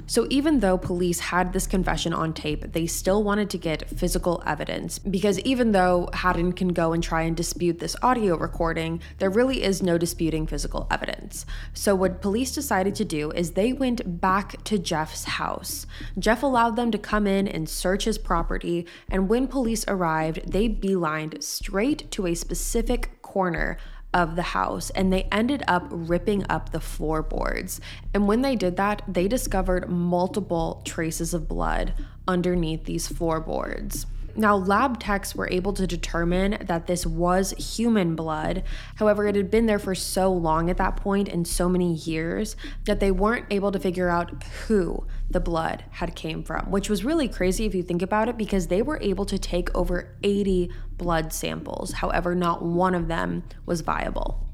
So, 0.08 0.28
even 0.30 0.60
though 0.60 0.78
police 0.78 1.20
had 1.20 1.52
this 1.52 1.66
confession 1.66 2.14
on 2.14 2.34
tape, 2.34 2.74
they 2.74 2.86
still 2.86 3.24
wanted 3.24 3.50
to 3.50 3.58
get 3.58 3.90
physical 3.90 4.44
evidence 4.46 5.00
because 5.00 5.40
even 5.40 5.72
though 5.72 6.10
Hadden 6.14 6.54
can 6.54 6.70
go 6.70 6.94
and 6.94 7.02
try 7.02 7.24
and 7.24 7.36
dispute 7.36 7.80
this 7.80 7.96
audio 8.04 8.38
recording, 8.38 9.02
there 9.18 9.30
really 9.30 9.64
is 9.64 9.82
no 9.82 9.98
disputing 9.98 10.46
physical 10.46 10.88
evidence. 10.92 11.46
So, 11.74 11.96
what 11.96 12.22
police 12.22 12.54
decided 12.54 12.94
to 12.96 13.06
do 13.06 13.32
is 13.32 13.52
they 13.52 13.74
went 13.74 14.22
back 14.22 14.64
to 14.66 14.78
Jeff's 14.78 15.24
house. 15.24 15.88
Jeff 16.20 16.44
allowed 16.44 16.76
them 16.76 16.92
to 16.92 16.98
come 16.98 17.26
in 17.26 17.48
and 17.48 17.68
search 17.68 18.06
his 18.06 18.18
property, 18.18 18.86
and 19.10 19.28
when 19.28 19.48
police 19.48 19.86
arrived, 19.88 20.52
they 20.52 20.70
beelined 20.70 21.42
straight 21.42 22.10
to 22.12 22.28
a 22.28 22.36
specific 22.36 23.22
corner 23.22 23.78
of 24.16 24.38
the 24.38 24.42
house 24.42 24.90
and 24.92 25.12
they 25.12 25.24
ended 25.24 25.62
up 25.68 25.86
ripping 25.90 26.46
up 26.50 26.72
the 26.72 26.80
floorboards. 26.80 27.82
And 28.14 28.28
when 28.28 28.42
they 28.42 28.56
did 28.56 28.78
that, 28.78 29.02
they 29.08 29.28
discovered 29.28 29.90
multiple 29.90 30.82
traces 30.86 31.34
of 31.34 31.50
blood 31.50 31.94
underneath 32.26 32.86
these 32.86 33.08
floorboards. 33.10 34.08
Now, 34.38 34.58
lab 34.58 35.00
techs 35.00 35.34
were 35.34 35.50
able 35.50 35.72
to 35.74 35.88
determine 35.88 36.66
that 36.66 36.88
this 36.88 37.06
was 37.06 37.52
human 37.52 38.16
blood. 38.16 38.64
However, 38.96 39.26
it 39.28 39.36
had 39.36 39.50
been 39.50 39.66
there 39.66 39.80
for 39.80 39.96
so 39.96 40.32
long 40.32 40.70
at 40.70 40.78
that 40.78 40.98
point 40.98 41.30
and 41.30 41.48
so 41.48 41.70
many 41.70 41.94
years 41.94 42.58
that 42.84 43.00
they 43.00 43.12
weren't 43.12 43.46
able 43.50 43.72
to 43.72 43.80
figure 43.80 44.10
out 44.10 44.44
who 44.68 45.08
the 45.30 45.40
blood 45.40 45.86
had 45.92 46.16
came 46.16 46.44
from, 46.44 46.70
which 46.70 46.90
was 46.90 47.06
really 47.06 47.30
crazy 47.30 47.66
if 47.66 47.74
you 47.74 47.82
think 47.82 48.02
about 48.02 48.28
it 48.28 48.38
because 48.38 48.68
they 48.68 48.82
were 48.82 49.00
able 49.02 49.26
to 49.26 49.40
take 49.40 49.74
over 49.74 50.16
80 50.24 50.70
blood 50.98 51.32
samples. 51.32 51.94
However, 51.94 52.36
not 52.36 52.62
one 52.62 52.94
of 52.94 53.08
them 53.08 53.44
was 53.66 53.82
viable. 53.82 54.46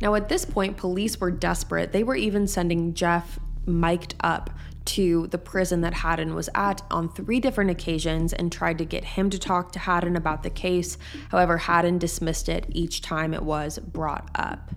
Now, 0.00 0.14
at 0.14 0.28
this 0.28 0.44
point, 0.44 0.76
police 0.76 1.20
were 1.20 1.30
desperate. 1.30 1.92
They 1.92 2.02
were 2.02 2.16
even 2.16 2.46
sending 2.46 2.94
Jeff 2.94 3.38
mic'd 3.66 4.14
up 4.20 4.50
to 4.90 5.28
the 5.28 5.38
prison 5.38 5.82
that 5.82 5.94
Hadden 5.94 6.34
was 6.34 6.48
at 6.54 6.82
on 6.90 7.08
three 7.08 7.38
different 7.38 7.70
occasions 7.70 8.32
and 8.32 8.50
tried 8.50 8.78
to 8.78 8.84
get 8.84 9.04
him 9.04 9.30
to 9.30 9.38
talk 9.38 9.70
to 9.72 9.78
Hadden 9.78 10.16
about 10.16 10.42
the 10.42 10.50
case. 10.50 10.98
However, 11.30 11.58
Hadden 11.58 11.98
dismissed 11.98 12.48
it 12.48 12.66
each 12.70 13.00
time 13.00 13.32
it 13.32 13.44
was 13.44 13.78
brought 13.78 14.28
up. 14.34 14.70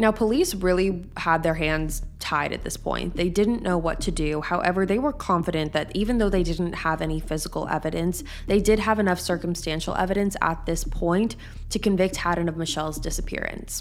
Now, 0.00 0.10
police 0.10 0.52
really 0.52 1.04
had 1.16 1.44
their 1.44 1.54
hands 1.54 2.02
tied 2.18 2.52
at 2.52 2.64
this 2.64 2.76
point. 2.76 3.14
They 3.14 3.28
didn't 3.28 3.62
know 3.62 3.78
what 3.78 4.00
to 4.00 4.10
do. 4.10 4.40
However, 4.40 4.84
they 4.84 4.98
were 4.98 5.12
confident 5.12 5.72
that 5.74 5.94
even 5.94 6.18
though 6.18 6.30
they 6.30 6.42
didn't 6.42 6.72
have 6.72 7.00
any 7.00 7.20
physical 7.20 7.68
evidence, 7.68 8.24
they 8.48 8.58
did 8.58 8.80
have 8.80 8.98
enough 8.98 9.20
circumstantial 9.20 9.94
evidence 9.94 10.34
at 10.40 10.66
this 10.66 10.82
point 10.82 11.36
to 11.70 11.78
convict 11.78 12.16
Hadden 12.16 12.48
of 12.48 12.56
Michelle's 12.56 12.98
disappearance. 12.98 13.80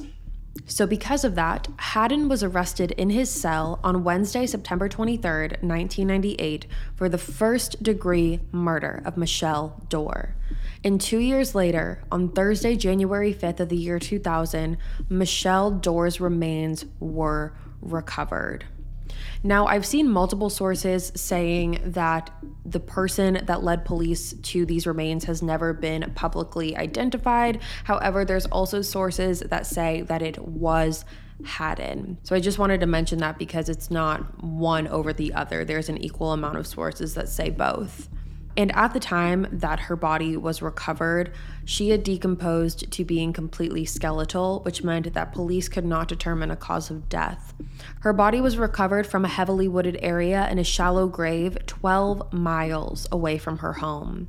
So, 0.66 0.86
because 0.86 1.24
of 1.24 1.36
that, 1.36 1.68
Hadden 1.78 2.28
was 2.28 2.44
arrested 2.44 2.92
in 2.92 3.10
his 3.10 3.30
cell 3.30 3.80
on 3.84 4.04
Wednesday, 4.04 4.46
September 4.46 4.90
23rd, 4.90 5.62
1998, 5.64 6.68
for 6.96 7.08
the 7.10 7.18
first 7.18 7.82
degree 7.82 8.40
murder 8.52 9.02
of 9.06 9.18
Michelle 9.18 9.82
Dorr. 9.90 10.36
And 10.84 11.00
two 11.00 11.20
years 11.20 11.56
later, 11.56 12.04
on 12.12 12.30
Thursday, 12.30 12.76
January 12.76 13.34
5th 13.34 13.62
of 13.62 13.70
the 13.70 13.78
year 13.78 14.00
2000, 14.00 14.78
Michelle 15.10 15.72
Dorr's 15.72 16.20
remains 16.20 16.86
were 17.00 17.54
recovered. 17.82 18.66
Now, 19.44 19.66
I've 19.66 19.86
seen 19.86 20.10
multiple 20.10 20.50
sources 20.50 21.12
saying 21.16 21.82
that 21.86 22.30
the 22.66 22.80
person 22.80 23.42
that 23.46 23.64
led 23.64 23.86
police 23.86 24.34
to 24.34 24.66
these 24.66 24.86
remains 24.86 25.26
has 25.26 25.42
never 25.42 25.74
been 25.74 26.12
publicly 26.16 26.76
identified. 26.78 27.60
However, 27.84 28.26
there's 28.26 28.46
also 28.48 28.82
sources 28.82 29.40
that 29.42 29.66
say 29.66 30.02
that 30.02 30.22
it 30.22 30.40
was 30.40 31.06
Hadden. 31.44 32.18
So 32.24 32.36
I 32.36 32.40
just 32.40 32.60
wanted 32.60 32.82
to 32.82 32.86
mention 32.86 33.20
that 33.20 33.40
because 33.40 33.68
it's 33.68 33.90
not 33.90 34.44
one 34.44 34.88
over 34.88 35.12
the 35.12 35.34
other. 35.34 35.66
There's 35.66 35.90
an 35.90 35.98
equal 35.98 36.34
amount 36.34 36.58
of 36.58 36.68
sources 36.68 37.16
that 37.16 37.30
say 37.30 37.50
both. 37.50 38.10
And 38.58 38.76
at 38.76 38.94
the 38.94 39.00
time 39.00 39.48
that 39.52 39.82
her 39.82 39.96
body 39.96 40.36
was 40.36 40.62
recovered, 40.62 41.32
she 41.64 41.90
had 41.90 42.04
decomposed 42.04 42.92
to 42.92 43.06
being 43.06 43.34
completely 43.34 43.86
skeletal, 43.86 44.60
which 44.62 44.84
meant 44.84 45.14
that 45.14 45.32
police 45.32 45.70
could 45.70 45.86
not 45.86 46.08
determine 46.08 46.52
a 46.52 46.56
cause 46.56 46.90
of 46.90 47.08
death. 47.08 47.54
Her 48.02 48.14
body 48.14 48.42
was 48.42 48.58
recovered 48.58 49.08
from 49.08 49.24
a 49.24 49.30
heavily 49.30 49.68
wooded 49.68 49.98
area 50.02 50.50
in 50.50 50.60
a 50.60 50.64
shallow 50.64 51.08
grave 51.08 51.58
12 51.66 52.34
miles 52.34 53.08
away 53.12 53.38
from 53.38 53.60
her 53.60 53.74
home. 53.74 54.28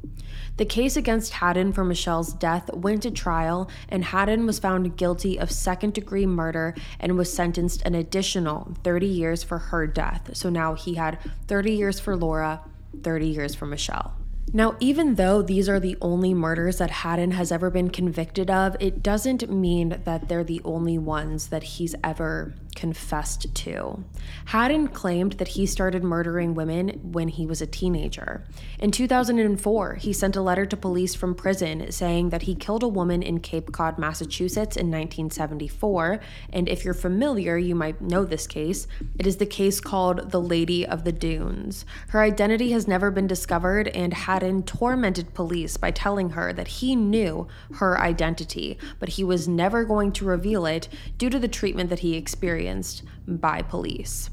The 0.57 0.65
case 0.65 0.97
against 0.97 1.33
Hadden 1.35 1.73
for 1.73 1.85
Michelle's 1.85 2.33
death 2.33 2.73
went 2.73 3.03
to 3.03 3.11
trial, 3.11 3.69
and 3.89 4.05
Hadden 4.05 4.47
was 4.47 4.59
found 4.59 4.97
guilty 4.97 5.39
of 5.39 5.51
second 5.51 5.95
degree 5.95 6.27
murder 6.27 6.75
and 7.01 7.17
was 7.17 7.33
sentenced 7.33 7.83
an 7.83 7.95
additional 7.95 8.75
30 8.85 9.07
years 9.07 9.43
for 9.43 9.59
her 9.59 9.87
death. 9.87 10.31
So 10.35 10.51
now 10.51 10.75
he 10.75 10.95
had 10.95 11.19
30 11.49 11.73
years 11.73 11.99
for 11.99 12.17
Laura 12.17 12.61
30 13.03 13.27
years 13.27 13.55
for 13.55 13.67
Michelle. 13.67 14.22
Now, 14.55 14.77
even 14.81 15.15
though 15.15 15.41
these 15.41 15.69
are 15.69 15.81
the 15.81 15.97
only 16.01 16.35
murders 16.35 16.79
that 16.79 16.91
Hadden 16.91 17.33
has 17.33 17.51
ever 17.51 17.71
been 17.71 17.91
convicted 17.91 18.51
of, 18.51 18.77
it 18.81 19.03
doesn't 19.03 19.51
mean 19.51 20.01
that 20.05 20.29
they're 20.29 20.45
the 20.45 20.61
only 20.65 20.99
ones 20.99 21.49
that 21.49 21.63
he's 21.63 21.95
ever 22.05 22.55
confessed 22.75 23.55
to. 23.55 24.03
Hadden 24.47 24.89
claimed 24.89 25.35
that 25.35 25.49
he 25.49 25.67
started 25.67 26.03
murdering 26.03 26.55
women 26.55 26.89
when 27.13 27.29
he 27.29 27.47
was 27.47 27.61
a 27.61 27.67
teenager. 27.67 28.45
In 28.79 28.91
2004, 28.91 29.95
he 29.97 30.13
sent 30.13 30.37
a 30.37 30.43
letter 30.43 30.65
to 30.67 30.77
police 30.77 31.15
from 31.15 31.35
prison 31.35 31.93
saying 31.93 32.31
that 32.31 32.43
he 32.43 32.55
killed 32.55 32.83
a 32.83 32.89
woman 32.89 33.23
in 33.23 33.41
Cape 33.41 33.73
Cod, 33.73 33.99
Massachusetts 33.99 34.77
in 34.77 34.87
1974. 34.87 36.21
And 36.53 36.69
if 36.69 36.85
you're 36.85 36.95
familiar, 36.95 37.59
you 37.59 37.75
might 37.75 38.01
know 38.01 38.25
this 38.25 38.47
case. 38.47 38.87
It 39.19 39.27
is 39.27 39.37
the 39.37 39.47
case 39.47 39.81
called 39.81 40.31
the 40.31 40.41
Lady 40.41 40.87
of 40.87 41.05
the 41.05 41.13
Dunes. 41.13 41.85
Her 42.09 42.23
identity 42.23 42.73
has 42.73 42.89
never 42.89 43.11
been 43.11 43.27
discovered, 43.27 43.89
and 43.89 44.15
Hadden 44.33 44.63
tormented 44.63 45.35
police 45.35 45.77
by 45.77 45.91
telling 45.91 46.31
her 46.31 46.55
that 46.55 46.67
he 46.67 46.97
knew 46.97 47.49
her 47.75 48.01
identity, 48.01 48.79
but 48.99 49.11
he 49.11 49.23
was 49.23 49.47
never 49.47 49.85
going 49.85 50.11
to 50.13 50.25
reveal 50.25 50.65
it 50.65 50.89
due 51.19 51.29
to 51.29 51.39
the 51.39 51.49
treatment 51.49 51.91
that 51.91 51.99
he 51.99 52.17
experienced 52.17 53.03
by 53.29 53.61
police. 53.61 54.31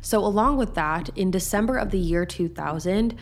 So, 0.00 0.18
along 0.18 0.56
with 0.56 0.74
that, 0.74 1.10
in 1.14 1.30
December 1.30 1.76
of 1.76 1.92
the 1.92 2.00
year 2.00 2.26
2000, 2.26 3.16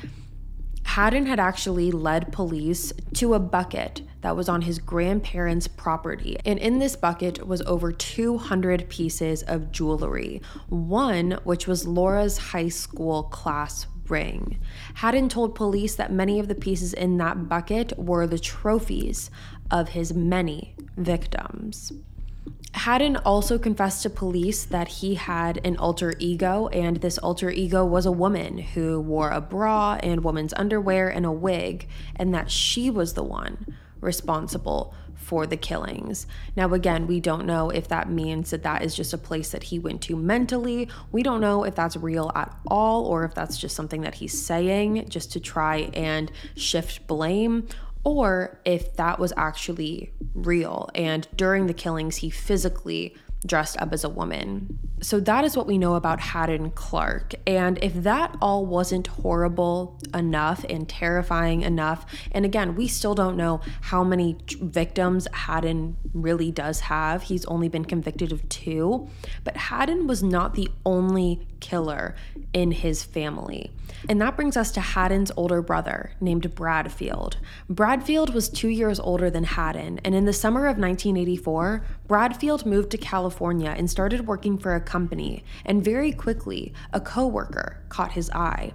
Hadden 0.85 1.27
had 1.27 1.39
actually 1.39 1.91
led 1.91 2.33
police 2.33 2.95
to 3.17 3.35
a 3.35 3.39
bucket 3.39 4.01
that 4.23 4.35
was 4.35 4.49
on 4.49 4.63
his 4.63 4.79
grandparents' 4.79 5.69
property. 5.69 6.39
And 6.47 6.59
in 6.59 6.79
this 6.79 6.97
bucket 6.97 7.47
was 7.47 7.61
over 7.63 7.93
200 7.93 8.89
pieces 8.89 9.43
of 9.43 9.71
jewelry, 9.71 10.41
one 10.71 11.33
which 11.45 11.67
was 11.67 11.87
Laura's 11.87 12.39
high 12.39 12.71
school 12.71 13.25
class 13.25 13.87
ring. 14.11 14.59
Hadden 14.95 15.29
told 15.29 15.55
police 15.55 15.95
that 15.95 16.13
many 16.13 16.39
of 16.39 16.49
the 16.49 16.55
pieces 16.55 16.93
in 16.93 17.17
that 17.19 17.49
bucket 17.49 17.99
were 17.99 18.27
the 18.27 18.39
trophies 18.39 19.31
of 19.71 19.91
his 19.91 20.13
many 20.13 20.75
victims. 20.97 21.93
Hadden 22.73 23.17
also 23.17 23.59
confessed 23.59 24.03
to 24.05 24.11
police 24.11 24.65
that 24.65 24.89
he 24.89 25.17
had 25.17 25.61
an 25.67 25.77
alter 25.77 26.15
ego, 26.19 26.69
and 26.69 26.99
this 26.99 27.19
alter 27.19 27.51
ego 27.51 27.85
was 27.85 28.07
a 28.07 28.13
woman 28.13 28.59
who 28.59 29.01
wore 29.01 29.31
a 29.31 29.41
bra 29.41 29.99
and 30.03 30.23
woman's 30.23 30.55
underwear 30.55 31.09
and 31.09 31.27
a 31.27 31.33
wig, 31.33 31.89
and 32.15 32.33
that 32.33 32.51
she 32.51 32.89
was 32.89 33.15
the 33.15 33.25
one 33.25 33.77
responsible 34.01 34.95
for 35.31 35.47
the 35.47 35.57
killings. 35.57 36.27
Now, 36.57 36.75
again, 36.75 37.07
we 37.07 37.21
don't 37.21 37.47
know 37.47 37.71
if 37.71 37.87
that 37.87 38.11
means 38.11 38.51
that 38.51 38.65
that 38.65 38.83
is 38.83 38.97
just 38.97 39.13
a 39.13 39.19
place 39.19 39.53
that 39.53 39.63
he 39.63 39.79
went 39.79 40.03
to 40.03 40.17
mentally. 40.17 40.89
We 41.13 41.23
don't 41.23 41.41
know 41.41 41.63
if 41.63 41.77
that's 41.77 41.97
real 41.97 42.33
at 42.35 42.53
all 42.67 43.05
or 43.05 43.23
if 43.23 43.33
that's 43.33 43.57
just 43.57 43.77
something 43.77 44.01
that 44.01 44.17
he's 44.17 44.37
saying 44.45 45.09
just 45.09 45.31
to 45.35 45.39
try 45.39 45.89
and 45.95 46.33
shift 46.57 47.07
blame 47.07 47.69
or 48.03 48.59
if 48.65 48.97
that 48.97 49.21
was 49.21 49.33
actually 49.37 50.13
real 50.35 50.91
and 50.97 51.29
during 51.37 51.69
the 51.69 51.75
killings 51.75 52.17
he 52.17 52.31
physically 52.31 53.15
dressed 53.47 53.81
up 53.81 53.93
as 53.93 54.05
a 54.05 54.09
woman. 54.09 54.79
So 55.03 55.19
that 55.21 55.45
is 55.45 55.57
what 55.57 55.67
we 55.67 55.79
know 55.79 55.95
about 55.95 56.21
Hadden 56.21 56.73
Clark. 56.73 57.35
And 57.47 57.79
if 57.83 57.95
that 58.03 58.37
all 58.43 58.67
wasn't 58.67 59.07
horrible 59.07 59.99
enough 60.13 60.65
and 60.69 60.87
terrifying 60.87 61.63
enough, 61.63 62.05
and 62.33 62.45
again, 62.45 62.77
we 62.77 62.87
still 62.87 63.15
don't 63.15 63.37
know 63.37 63.61
how 63.81 64.05
many 64.05 64.37
victims 64.61 65.27
Hadden 65.33 65.97
really 66.13 66.53
does 66.53 66.81
have. 66.81 67.23
He's 67.25 67.47
only 67.47 67.69
been 67.69 67.87
convicted 67.87 68.31
of 68.31 68.47
two, 68.51 69.09
but 69.43 69.57
Hadden 69.57 70.07
was 70.07 70.23
not 70.23 70.55
the 70.55 70.69
only 70.85 71.47
killer 71.61 72.15
in 72.53 72.73
his 72.73 73.05
family. 73.05 73.71
And 74.09 74.21
that 74.21 74.37
brings 74.37 74.57
us 74.57 74.71
to 74.73 74.81
Hadden's 74.81 75.31
older 75.37 75.63
brother 75.63 76.13
named 76.21 76.55
Bradfield. 76.55 77.37
Bradfield 77.69 78.35
was 78.35 78.49
two 78.49 78.69
years 78.69 78.99
older 78.99 79.31
than 79.31 79.45
Hadden, 79.45 80.01
and 80.05 80.15
in 80.15 80.25
the 80.25 80.33
summer 80.33 80.61
of 80.67 80.79
1984, 80.79 81.85
Bradfield 82.09 82.67
moved 82.67 82.91
to 82.91 82.99
California 82.99 83.75
and 83.77 83.91
started 83.91 84.27
working 84.27 84.59
for 84.59 84.75
a 84.75 84.81
company, 84.81 85.45
and 85.65 85.85
very 85.85 86.13
quickly, 86.13 86.73
a 86.93 87.01
coworker 87.01 87.83
caught 87.89 88.13
his 88.13 88.31
eye. 88.31 88.73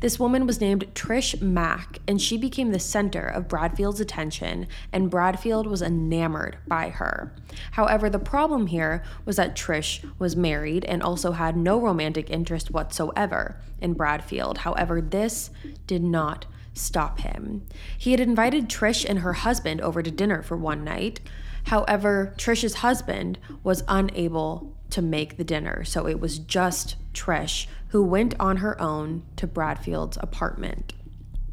This 0.00 0.18
woman 0.18 0.46
was 0.46 0.60
named 0.60 0.86
Trish 0.94 1.40
Mack, 1.40 2.00
and 2.06 2.20
she 2.20 2.36
became 2.36 2.72
the 2.72 2.78
center 2.78 3.26
of 3.26 3.48
Bradfield's 3.48 4.00
attention, 4.00 4.66
and 4.92 5.10
Bradfield 5.10 5.66
was 5.66 5.82
enamored 5.82 6.58
by 6.66 6.90
her. 6.90 7.32
However, 7.72 8.10
the 8.10 8.18
problem 8.18 8.66
here 8.66 9.02
was 9.24 9.36
that 9.36 9.56
Trish 9.56 10.04
was 10.18 10.36
married 10.36 10.84
and 10.84 11.02
also 11.02 11.32
had 11.32 11.56
no 11.56 11.80
romantic 11.80 12.30
interest 12.30 12.70
whatsoever 12.70 13.60
in 13.80 13.94
Bradfield. 13.94 14.58
However, 14.58 15.00
this 15.00 15.50
did 15.86 16.02
not 16.02 16.46
stop 16.74 17.20
him. 17.20 17.66
He 17.96 18.10
had 18.10 18.20
invited 18.20 18.68
Trish 18.68 19.04
and 19.08 19.20
her 19.20 19.32
husband 19.32 19.80
over 19.80 20.02
to 20.02 20.10
dinner 20.10 20.42
for 20.42 20.56
one 20.56 20.84
night. 20.84 21.20
However, 21.64 22.34
Trish's 22.36 22.74
husband 22.76 23.38
was 23.64 23.82
unable 23.88 24.75
to 24.90 25.02
make 25.02 25.36
the 25.36 25.44
dinner, 25.44 25.84
so 25.84 26.06
it 26.06 26.20
was 26.20 26.38
just 26.38 26.96
Trish 27.12 27.66
who 27.88 28.02
went 28.02 28.34
on 28.38 28.58
her 28.58 28.80
own 28.80 29.22
to 29.36 29.46
Bradfield's 29.46 30.18
apartment. 30.20 30.92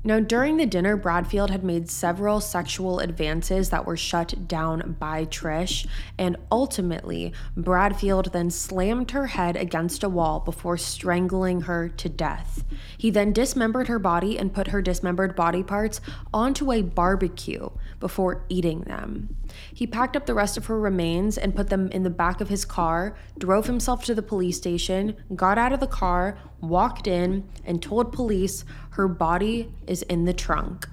Now, 0.05 0.19
during 0.19 0.57
the 0.57 0.65
dinner, 0.65 0.97
Bradfield 0.97 1.49
had 1.49 1.63
made 1.63 1.89
several 1.89 2.41
sexual 2.41 2.99
advances 2.99 3.69
that 3.69 3.85
were 3.85 3.95
shut 3.95 4.49
down 4.49 4.97
by 4.99 5.23
Trish, 5.25 5.87
and 6.17 6.35
ultimately, 6.51 7.31
Bradfield 7.55 8.33
then 8.33 8.51
slammed 8.51 9.11
her 9.11 9.27
head 9.27 9.55
against 9.55 10.03
a 10.03 10.09
wall 10.09 10.41
before 10.41 10.77
strangling 10.77 11.61
her 11.61 11.87
to 11.87 12.09
death. 12.09 12.65
He 12.97 13.11
then 13.11 13.31
dismembered 13.31 13.87
her 13.87 13.99
body 13.99 14.37
and 14.37 14.53
put 14.53 14.67
her 14.67 14.81
dismembered 14.81 15.37
body 15.37 15.63
parts 15.63 16.01
onto 16.33 16.73
a 16.73 16.81
barbecue 16.81 17.69
before 18.01 18.43
eating 18.49 18.81
them. 18.81 19.37
He 19.73 19.87
packed 19.87 20.17
up 20.17 20.25
the 20.25 20.33
rest 20.33 20.57
of 20.57 20.65
her 20.65 20.79
remains 20.79 21.37
and 21.37 21.55
put 21.55 21.69
them 21.69 21.87
in 21.91 22.03
the 22.03 22.09
back 22.09 22.41
of 22.41 22.49
his 22.49 22.65
car, 22.65 23.15
drove 23.37 23.67
himself 23.67 24.03
to 24.05 24.15
the 24.15 24.21
police 24.21 24.57
station, 24.57 25.15
got 25.33 25.57
out 25.57 25.71
of 25.71 25.79
the 25.79 25.87
car, 25.87 26.37
walked 26.63 27.07
in, 27.07 27.47
and 27.65 27.81
told 27.81 28.11
police 28.11 28.65
her 28.91 29.07
body 29.07 29.71
is 29.85 30.01
in 30.03 30.25
the 30.25 30.33
trunk. 30.33 30.87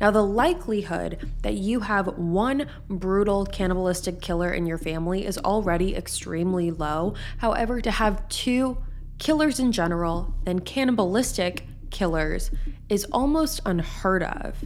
Now, 0.00 0.10
the 0.10 0.22
likelihood 0.22 1.30
that 1.42 1.54
you 1.54 1.80
have 1.80 2.18
one 2.18 2.68
brutal 2.88 3.46
cannibalistic 3.46 4.20
killer 4.20 4.52
in 4.52 4.66
your 4.66 4.78
family 4.78 5.24
is 5.24 5.38
already 5.38 5.94
extremely 5.94 6.70
low. 6.70 7.14
However, 7.38 7.80
to 7.80 7.90
have 7.90 8.28
two 8.28 8.78
killers 9.18 9.60
in 9.60 9.72
general, 9.72 10.34
then 10.44 10.58
cannibalistic 10.58 11.66
killers, 11.90 12.50
is 12.88 13.06
almost 13.12 13.60
unheard 13.64 14.24
of. 14.24 14.64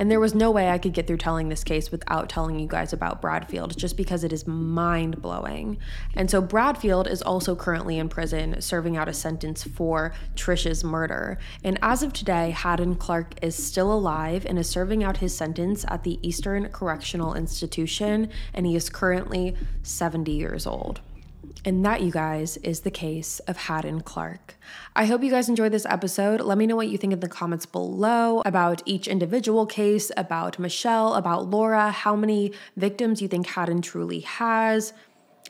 And 0.00 0.10
there 0.10 0.18
was 0.18 0.34
no 0.34 0.50
way 0.50 0.70
I 0.70 0.78
could 0.78 0.94
get 0.94 1.06
through 1.06 1.18
telling 1.18 1.50
this 1.50 1.62
case 1.62 1.92
without 1.92 2.30
telling 2.30 2.58
you 2.58 2.66
guys 2.66 2.94
about 2.94 3.20
Bradfield, 3.20 3.76
just 3.76 3.98
because 3.98 4.24
it 4.24 4.32
is 4.32 4.46
mind 4.46 5.20
blowing. 5.20 5.76
And 6.16 6.30
so, 6.30 6.40
Bradfield 6.40 7.06
is 7.06 7.20
also 7.20 7.54
currently 7.54 7.98
in 7.98 8.08
prison 8.08 8.62
serving 8.62 8.96
out 8.96 9.10
a 9.10 9.12
sentence 9.12 9.62
for 9.62 10.14
Trisha's 10.34 10.82
murder. 10.82 11.36
And 11.62 11.78
as 11.82 12.02
of 12.02 12.14
today, 12.14 12.50
Hadden 12.50 12.94
Clark 12.94 13.34
is 13.42 13.54
still 13.54 13.92
alive 13.92 14.46
and 14.46 14.58
is 14.58 14.70
serving 14.70 15.04
out 15.04 15.18
his 15.18 15.36
sentence 15.36 15.84
at 15.88 16.02
the 16.02 16.18
Eastern 16.26 16.70
Correctional 16.70 17.34
Institution, 17.34 18.30
and 18.54 18.64
he 18.64 18.74
is 18.76 18.88
currently 18.88 19.54
70 19.82 20.32
years 20.32 20.66
old. 20.66 21.02
And 21.64 21.84
that, 21.84 22.00
you 22.00 22.10
guys, 22.10 22.56
is 22.58 22.80
the 22.80 22.90
case 22.90 23.38
of 23.40 23.56
Hadden 23.56 24.00
Clark. 24.00 24.54
I 24.96 25.04
hope 25.04 25.22
you 25.22 25.30
guys 25.30 25.48
enjoyed 25.48 25.72
this 25.72 25.86
episode. 25.86 26.40
Let 26.40 26.56
me 26.56 26.66
know 26.66 26.76
what 26.76 26.88
you 26.88 26.96
think 26.96 27.12
in 27.12 27.20
the 27.20 27.28
comments 27.28 27.66
below 27.66 28.42
about 28.46 28.82
each 28.86 29.06
individual 29.06 29.66
case, 29.66 30.10
about 30.16 30.58
Michelle, 30.58 31.14
about 31.14 31.50
Laura, 31.50 31.90
how 31.90 32.16
many 32.16 32.52
victims 32.76 33.20
you 33.20 33.28
think 33.28 33.46
Hadden 33.46 33.82
truly 33.82 34.20
has 34.20 34.92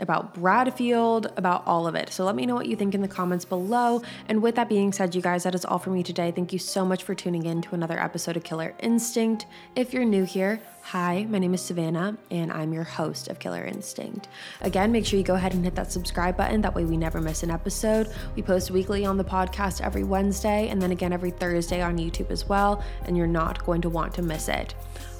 about 0.00 0.34
Bradfield, 0.34 1.32
about 1.36 1.62
all 1.66 1.86
of 1.86 1.94
it. 1.94 2.12
So 2.12 2.24
let 2.24 2.34
me 2.34 2.46
know 2.46 2.54
what 2.54 2.66
you 2.66 2.76
think 2.76 2.94
in 2.94 3.02
the 3.02 3.08
comments 3.08 3.44
below. 3.44 4.02
And 4.28 4.42
with 4.42 4.56
that 4.56 4.68
being 4.68 4.92
said, 4.92 5.14
you 5.14 5.22
guys, 5.22 5.44
that 5.44 5.54
is 5.54 5.64
all 5.64 5.78
for 5.78 5.90
me 5.90 6.02
today. 6.02 6.30
Thank 6.30 6.52
you 6.52 6.58
so 6.58 6.84
much 6.84 7.02
for 7.02 7.14
tuning 7.14 7.46
in 7.46 7.62
to 7.62 7.74
another 7.74 7.98
episode 7.98 8.36
of 8.36 8.44
Killer 8.44 8.74
Instinct. 8.80 9.46
If 9.76 9.92
you're 9.92 10.04
new 10.04 10.24
here, 10.24 10.60
hi, 10.82 11.26
my 11.28 11.38
name 11.38 11.54
is 11.54 11.60
Savannah, 11.60 12.16
and 12.30 12.50
I'm 12.52 12.72
your 12.72 12.84
host 12.84 13.28
of 13.28 13.38
Killer 13.38 13.64
Instinct. 13.64 14.28
Again, 14.60 14.90
make 14.90 15.06
sure 15.06 15.18
you 15.18 15.24
go 15.24 15.34
ahead 15.34 15.54
and 15.54 15.64
hit 15.64 15.74
that 15.76 15.92
subscribe 15.92 16.36
button. 16.36 16.62
That 16.62 16.74
way, 16.74 16.84
we 16.84 16.96
never 16.96 17.20
miss 17.20 17.42
an 17.42 17.50
episode. 17.50 18.12
We 18.34 18.42
post 18.42 18.70
weekly 18.70 19.04
on 19.04 19.16
the 19.16 19.24
podcast 19.24 19.80
every 19.80 20.04
Wednesday, 20.04 20.68
and 20.68 20.82
then 20.82 20.90
again 20.90 21.12
every 21.12 21.30
Thursday 21.30 21.80
on 21.82 21.98
YouTube 21.98 22.30
as 22.30 22.48
well, 22.48 22.82
and 23.04 23.16
you're 23.16 23.26
not 23.26 23.64
going 23.64 23.82
to 23.82 23.90
want 23.90 24.14
to 24.14 24.22
miss 24.22 24.48
it. 24.48 24.74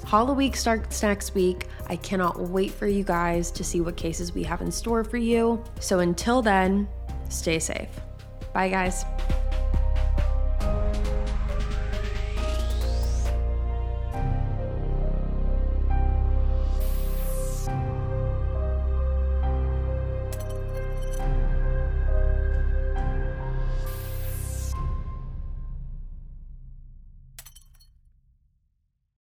Halloween 0.05 0.53
starts 0.53 1.01
next 1.03 1.33
week. 1.35 1.67
I 1.87 1.95
cannot 1.95 2.39
wait 2.39 2.71
for 2.71 2.87
you 2.87 3.03
guys 3.03 3.51
to 3.51 3.63
see 3.63 3.81
what 3.81 3.95
cases 3.95 4.33
we 4.33 4.43
have 4.43 4.61
in 4.61 4.71
store 4.71 5.03
for 5.03 5.17
you. 5.17 5.63
So 5.79 5.99
until 5.99 6.41
then, 6.41 6.87
stay 7.29 7.59
safe. 7.59 7.89
Bye, 8.53 8.69
guys. 8.69 9.05